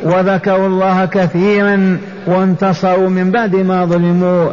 وذكروا 0.03 0.66
الله 0.66 1.05
كثيرا 1.05 1.99
وانتصروا 2.27 3.09
من 3.09 3.31
بعد 3.31 3.57
ما 3.57 3.85
ظلموا. 3.85 4.51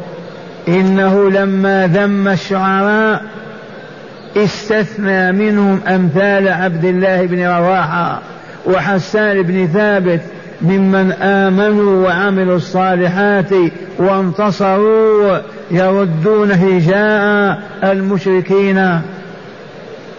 إنه 0.68 1.30
لما 1.30 1.88
ذم 1.88 2.28
الشعراء 2.28 3.22
استثنى 4.38 5.32
منهم 5.32 5.80
أمثال 5.88 6.48
عبد 6.48 6.86
الله 6.86 7.26
بن 7.26 7.48
رواحة 7.48 8.22
وحسان 8.66 9.42
بن 9.42 9.68
ثابت 9.68 10.22
ممن 10.62 11.12
آمنوا 11.12 12.08
وعملوا 12.08 12.56
الصالحات 12.56 13.52
وانتصروا 14.00 15.38
يردون 15.72 16.52
هجاء 16.52 17.60
المشركين 17.84 19.02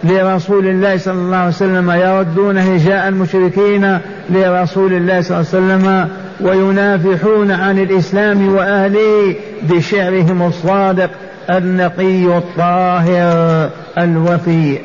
لرسول 0.03 0.67
الله 0.67 0.97
صلى 0.97 1.13
الله 1.13 1.37
عليه 1.37 1.47
وسلم 1.47 1.91
يردون 1.91 2.57
هجاء 2.57 3.07
المشركين 3.07 3.97
لرسول 4.29 4.93
الله 4.93 5.21
صلى 5.21 5.37
الله 5.37 5.47
عليه 5.53 5.75
وسلم 5.75 6.07
وينافحون 6.41 7.51
عن 7.51 7.79
الإسلام 7.79 8.55
وأهله 8.55 9.35
بشعرهم 9.63 10.47
الصادق 10.47 11.09
النقي 11.49 12.37
الطاهر 12.37 13.69
الوفي 13.97 14.77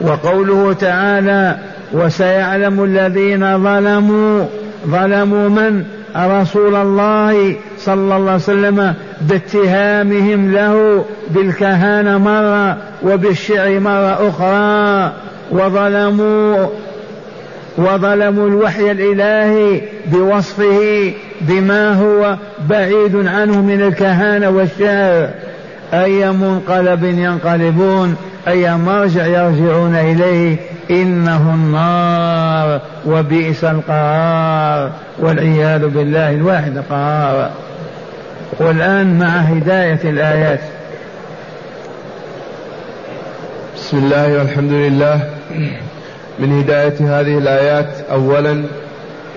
وقوله 0.00 0.72
تعالى 0.72 1.56
وسيعلم 1.96 2.84
الذين 2.84 3.62
ظلموا. 3.64 4.44
ظلموا 4.86 5.48
من؟ 5.48 5.84
رسول 6.16 6.74
الله 6.74 7.56
صلى 7.78 7.94
الله 8.16 8.30
عليه 8.30 8.34
وسلم 8.34 8.94
باتهامهم 9.20 10.52
له 10.52 11.04
بالكهانة 11.30 12.18
مرة 12.18 12.76
وبالشعر 13.02 13.80
مرة 13.80 14.28
أخرى. 14.28 15.12
وظلموا 15.50 16.66
وظلموا 17.78 18.48
الوحي 18.48 18.90
الإلهي 18.90 19.80
بوصفه 20.12 21.12
بما 21.40 21.92
هو 21.92 22.36
بعيد 22.68 23.26
عنه 23.26 23.62
من 23.62 23.82
الكهانة 23.82 24.50
والشعر. 24.50 25.28
أي 25.94 26.32
منقلب 26.32 27.04
ينقلبون 27.04 28.16
أي 28.48 28.76
مرجع 28.76 29.26
يرجعون 29.26 29.94
إليه 29.96 30.56
إنه 30.90 31.54
النار 31.54 32.80
وبئس 33.06 33.64
القرار 33.64 34.90
والعياذ 35.18 35.86
بالله 35.86 36.30
الواحد 36.30 36.76
القرار 36.76 37.50
والآن 38.60 39.18
مع 39.18 39.26
هداية 39.26 40.00
الآيات. 40.04 40.60
بسم 43.76 43.98
الله 43.98 44.38
والحمد 44.38 44.72
لله. 44.72 45.30
من 46.38 46.58
هداية 46.60 47.20
هذه 47.20 47.38
الآيات 47.38 47.88
أولا 48.10 48.64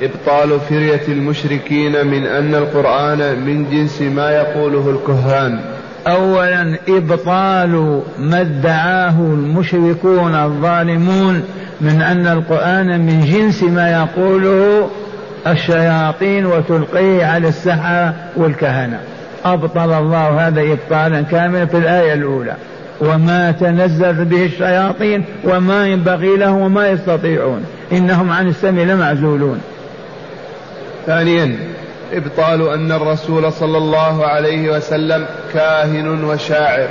إبطال 0.01 0.59
فرية 0.69 1.01
المشركين 1.07 2.07
من 2.07 2.25
أن 2.25 2.55
القرآن 2.55 3.39
من 3.45 3.69
جنس 3.71 4.01
ما 4.01 4.31
يقوله 4.31 4.89
الكهان. 4.89 5.59
أولا 6.07 6.77
إبطال 6.87 8.01
ما 8.19 8.41
ادعاه 8.41 9.19
المشركون 9.19 10.35
الظالمون 10.35 11.43
من 11.81 12.01
أن 12.01 12.27
القرآن 12.27 13.05
من 13.05 13.25
جنس 13.25 13.63
ما 13.63 13.91
يقوله 13.91 14.89
الشياطين 15.47 16.45
وتلقيه 16.45 17.25
على 17.25 17.47
السحرة 17.47 18.13
والكهنة. 18.35 18.99
أبطل 19.45 19.93
الله 19.93 20.47
هذا 20.47 20.61
إبطالا 20.61 21.21
كاملا 21.21 21.65
في 21.65 21.77
الآية 21.77 22.13
الأولى. 22.13 22.53
وما 23.01 23.51
تنزل 23.51 24.25
به 24.25 24.45
الشياطين 24.45 25.23
وما 25.43 25.87
ينبغي 25.87 26.37
لهم 26.37 26.61
وما 26.61 26.87
يستطيعون. 26.87 27.65
إنهم 27.91 28.31
عن 28.31 28.47
السمع 28.47 28.81
لمعزولون. 28.81 29.61
ثانيا 31.05 31.57
إبطال 32.13 32.69
أن 32.73 32.91
الرسول 32.91 33.51
صلى 33.53 33.77
الله 33.77 34.25
عليه 34.25 34.71
وسلم 34.71 35.25
كاهن 35.53 36.23
وشاعر. 36.23 36.87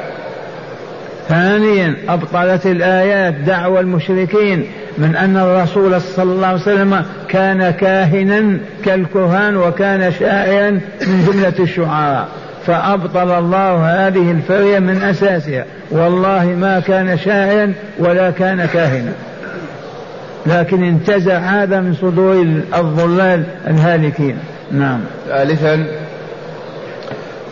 ثانيا 1.29 1.97
أبطلت 2.09 2.67
الآيات 2.67 3.35
دعوى 3.35 3.81
المشركين 3.81 4.67
من 4.99 5.17
أن 5.17 5.37
الرسول 5.37 6.01
صلى 6.01 6.33
الله 6.33 6.47
عليه 6.47 6.61
وسلم 6.61 7.05
كان 7.29 7.71
كاهنا 7.71 8.59
كالكهان 8.85 9.57
وكان 9.57 10.13
شاعرا 10.21 10.71
من 11.07 11.31
جملة 11.33 11.65
الشعراء. 11.65 12.29
فأبطل 12.67 13.39
الله 13.39 14.07
هذه 14.07 14.31
الفرية 14.31 14.79
من 14.79 15.03
أساسها. 15.03 15.65
والله 15.91 16.45
ما 16.45 16.81
كان 16.81 17.19
شاعرا 17.19 17.73
ولا 17.99 18.31
كان 18.31 18.67
كاهنا. 18.67 19.13
لكن 20.47 20.83
انتزع 20.85 21.39
هذا 21.39 21.81
من 21.81 21.95
صدور 21.95 22.43
الضلال 22.81 23.45
الهالكين. 23.67 24.39
نعم. 24.73 25.01
ثالثا 25.29 25.87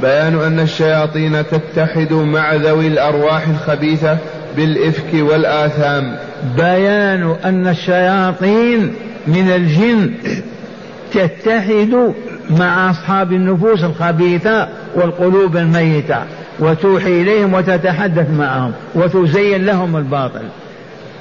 بيان 0.00 0.40
أن 0.40 0.60
الشياطين 0.60 1.42
تتحد 1.46 2.12
مع 2.12 2.54
ذوي 2.54 2.86
الأرواح 2.86 3.48
الخبيثة 3.48 4.18
بالإفك 4.56 5.14
والآثام. 5.14 6.16
بيان 6.56 7.36
أن 7.44 7.66
الشياطين 7.68 8.94
من 9.26 9.50
الجن 9.50 10.10
تتحد 11.12 12.12
مع 12.50 12.90
أصحاب 12.90 13.32
النفوس 13.32 13.84
الخبيثة 13.84 14.68
والقلوب 14.94 15.56
الميتة 15.56 16.18
وتوحي 16.58 17.22
إليهم 17.22 17.54
وتتحدث 17.54 18.30
معهم 18.30 18.72
وتزين 18.94 19.66
لهم 19.66 19.96
الباطل. 19.96 20.44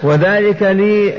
وذلك 0.03 0.63
لي 0.63 1.13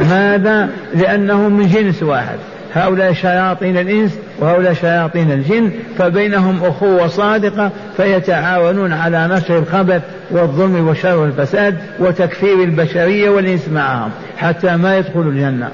ماذا؟ 0.00 0.68
لأنهم 0.94 1.52
من 1.52 1.68
جنس 1.68 2.02
واحد. 2.02 2.38
هؤلاء 2.76 3.12
شياطين 3.12 3.78
الإنس 3.78 4.12
وهؤلاء 4.40 4.72
شياطين 4.72 5.32
الجن 5.32 5.70
فبينهم 5.98 6.64
أخوة 6.64 7.06
صادقة 7.06 7.70
فيتعاونون 7.96 8.92
على 8.92 9.28
نشر 9.28 9.58
الخبث 9.58 10.02
والظلم 10.30 10.88
والشر 10.88 11.16
والفساد 11.18 11.78
وتكفير 11.98 12.62
البشرية 12.62 13.30
والإنس 13.30 13.68
معهم 13.68 14.10
حتى 14.36 14.76
ما 14.76 14.98
يدخلوا 14.98 15.32
الجنة. 15.32 15.68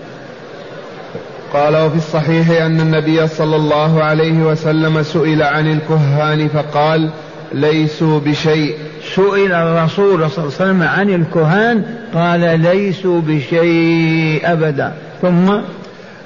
قال 1.53 1.77
وفي 1.77 1.97
الصحيح 1.97 2.63
أن 2.63 2.81
النبي 2.81 3.27
صلى 3.27 3.57
الله 3.57 4.05
عليه 4.05 4.43
وسلم 4.43 5.03
سئل 5.03 5.43
عن 5.43 5.73
الكهان 5.73 6.49
فقال 6.49 7.11
ليسوا 7.53 8.21
بشيء. 8.21 8.75
سئل 9.15 9.53
الرسول 9.53 10.31
صلى 10.31 10.45
الله 10.45 10.55
عليه 10.61 10.71
وسلم 10.71 10.83
عن 10.83 11.11
الكهان 11.11 11.85
قال 12.15 12.61
ليسوا 12.61 13.21
بشيء 13.21 14.41
أبدا. 14.45 14.93
ثم 15.23 15.53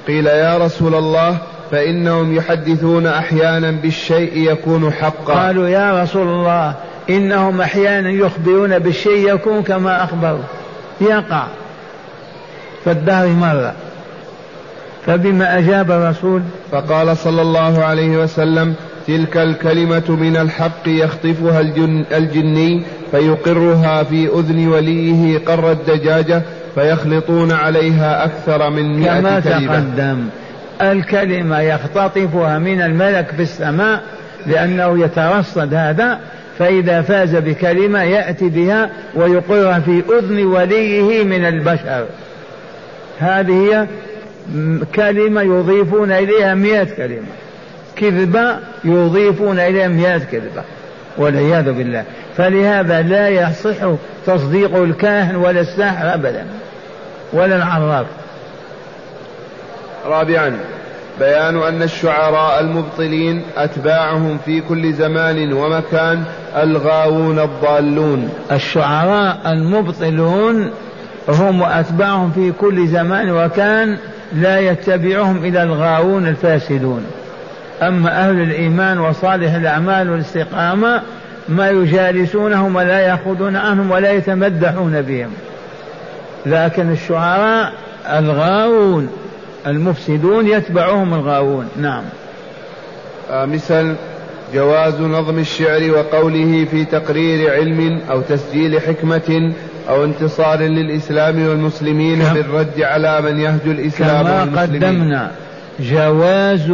قيل 0.06 0.26
يا 0.26 0.58
رسول 0.58 0.94
الله 0.94 1.38
فإنهم 1.70 2.36
يحدثون 2.36 3.06
أحيانا 3.06 3.70
بالشيء 3.70 4.52
يكون 4.52 4.92
حقا. 4.92 5.34
قالوا 5.34 5.68
يا 5.68 6.02
رسول 6.02 6.28
الله 6.28 6.74
إنهم 7.10 7.60
أحيانا 7.60 8.10
يخبرون 8.10 8.78
بالشيء 8.78 9.34
يكون 9.34 9.62
كما 9.62 10.04
أخبروا. 10.04 10.44
يقع. 11.00 11.46
فالدهر 12.84 13.28
مرة 13.28 13.74
فبما 15.06 15.58
أجاب 15.58 15.90
الرسول 15.90 16.42
فقال 16.72 17.16
صلى 17.16 17.42
الله 17.42 17.84
عليه 17.84 18.22
وسلم 18.22 18.74
تلك 19.06 19.36
الكلمة 19.36 20.04
من 20.08 20.36
الحق 20.36 20.86
يخطفها 20.86 21.60
الجن 21.60 22.04
الجني 22.12 22.82
فيقرها 23.10 24.02
في 24.02 24.28
أذن 24.28 24.68
وليه 24.68 25.38
قر 25.38 25.72
الدجاجة 25.72 26.42
فيخلطون 26.76 27.52
عليها 27.52 28.24
أكثر 28.24 28.70
من 28.70 29.00
مئة 29.00 29.20
كما 29.20 29.40
كلمة. 29.40 29.66
تقدم 29.66 30.28
الكلمة 30.82 31.60
يختطفها 31.60 32.58
من 32.58 32.82
الملك 32.82 33.30
في 33.36 33.42
السماء 33.42 34.02
لأنه 34.46 35.04
يترصد 35.04 35.74
هذا 35.74 36.18
فإذا 36.58 37.02
فاز 37.02 37.36
بكلمة 37.36 38.02
يأتي 38.02 38.48
بها 38.48 38.90
ويقرها 39.14 39.78
في 39.78 40.02
أذن 40.18 40.44
وليه 40.44 41.24
من 41.24 41.44
البشر. 41.44 42.06
هذه 43.18 43.52
هي 43.52 43.86
كلمة 44.94 45.42
يضيفون 45.42 46.12
إليها 46.12 46.54
مئة 46.54 46.84
كلمة. 46.84 47.26
كذبة 47.96 48.56
يضيفون 48.84 49.58
إليها 49.58 49.88
مئة 49.88 50.18
كذبة 50.18 50.62
والعياذ 51.16 51.72
بالله. 51.72 52.04
فلهذا 52.36 53.02
لا 53.02 53.28
يصح 53.28 53.76
تصديق 54.26 54.76
الكاهن 54.76 55.36
ولا 55.36 55.60
الساحر 55.60 56.14
أبدا. 56.14 56.44
ولا 57.32 57.56
العراف 57.56 58.06
رابعا 60.06 60.56
بيان 61.18 61.56
أن 61.56 61.82
الشعراء 61.82 62.60
المبطلين 62.60 63.42
أتباعهم 63.56 64.38
في 64.44 64.60
كل 64.60 64.92
زمان 64.92 65.52
ومكان 65.52 66.24
الغاوون 66.56 67.38
الضالون. 67.38 68.30
الشعراء 68.52 69.38
المبطلون 69.46 70.70
هم 71.28 71.62
أتباعهم 71.62 72.30
في 72.30 72.52
كل 72.52 72.88
زمان 72.88 73.30
وكان 73.30 73.98
لا 74.32 74.60
يتبعهم 74.60 75.44
إلى 75.44 75.62
الغاوون 75.62 76.26
الفاسدون. 76.26 77.06
أما 77.82 78.28
أهل 78.28 78.42
الإيمان 78.42 78.98
وصالح 78.98 79.54
الأعمال 79.54 80.10
والاستقامة 80.10 81.02
ما 81.48 81.70
يجالسونهم 81.70 82.76
ولا 82.76 83.00
يأخذون 83.00 83.56
عنهم 83.56 83.90
ولا 83.90 84.12
يتمدحون 84.12 85.02
بهم. 85.02 85.30
لكن 86.46 86.92
الشعراء 86.92 87.72
الغاوون 88.06 89.08
المفسدون 89.66 90.46
يتبعهم 90.46 91.14
الغاوون. 91.14 91.68
نعم. 91.76 92.02
خامسا 93.28 93.96
جواز 94.54 95.00
نظم 95.00 95.38
الشعر 95.38 95.90
وقوله 95.90 96.66
في 96.70 96.84
تقرير 96.84 97.52
علم 97.52 98.00
أو 98.10 98.20
تسجيل 98.20 98.80
حكمة 98.80 99.52
أو 99.88 100.04
انتصار 100.04 100.58
للإسلام 100.58 101.48
والمسلمين 101.48 102.18
بالرد 102.18 102.80
على 102.80 103.20
من 103.20 103.40
يهجو 103.40 103.70
الإسلام 103.70 104.26
كما 104.26 104.40
والمسلمين. 104.40 104.84
قدمنا 104.84 105.30
جواز 105.80 106.72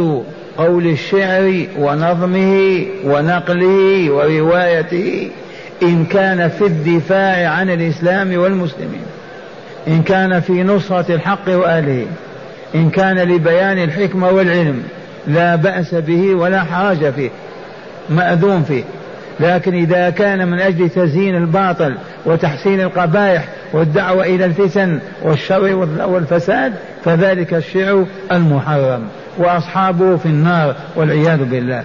قول 0.57 0.87
الشعر 0.87 1.65
ونظمه 1.79 2.85
ونقله 3.05 4.11
وروايته 4.11 5.29
إن 5.83 6.05
كان 6.05 6.49
في 6.49 6.65
الدفاع 6.65 7.47
عن 7.47 7.69
الإسلام 7.69 8.37
والمسلمين. 8.37 9.05
إن 9.87 10.03
كان 10.03 10.39
في 10.39 10.63
نصرة 10.63 11.15
الحق 11.15 11.47
وأهله 11.47 12.05
إن 12.75 12.89
كان 12.89 13.19
لبيان 13.19 13.83
الحكمة 13.83 14.29
والعلم 14.29 14.83
لا 15.27 15.55
بأس 15.55 15.95
به 15.95 16.35
ولا 16.35 16.63
حرج 16.63 17.09
فيه 17.09 17.29
مأذون 18.09 18.63
فيه. 18.63 18.83
لكن 19.39 19.73
إذا 19.73 20.09
كان 20.09 20.47
من 20.47 20.59
أجل 20.59 20.89
تزيين 20.89 21.35
الباطل 21.35 21.97
وتحسين 22.25 22.81
القبائح 22.81 23.45
والدعوة 23.73 24.23
إلى 24.23 24.45
الفتن 24.45 24.99
والشر 25.23 25.87
والفساد 26.07 26.73
فذلك 27.05 27.53
الشعر 27.53 28.05
المحرم. 28.31 29.07
وأصحابه 29.37 30.17
في 30.17 30.25
النار 30.25 30.75
والعياذ 30.95 31.43
بالله. 31.43 31.83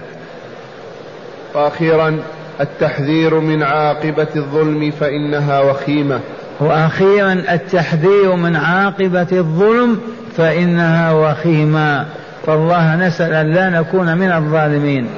وأخيرا 1.55 2.19
التحذير 2.61 3.39
من 3.39 3.63
عاقبة 3.63 4.27
الظلم 4.35 4.91
فإنها 4.91 5.59
وخيمة. 5.59 6.19
وأخيرا 6.59 7.33
التحذير 7.33 8.35
من 8.35 8.55
عاقبة 8.55 9.27
الظلم 9.31 9.99
فإنها 10.37 11.11
وخيمة. 11.11 12.05
فالله 12.45 12.95
نسأل 12.95 13.33
أن 13.33 13.53
لا 13.53 13.69
نكون 13.69 14.17
من 14.17 14.31
الظالمين. 14.31 15.09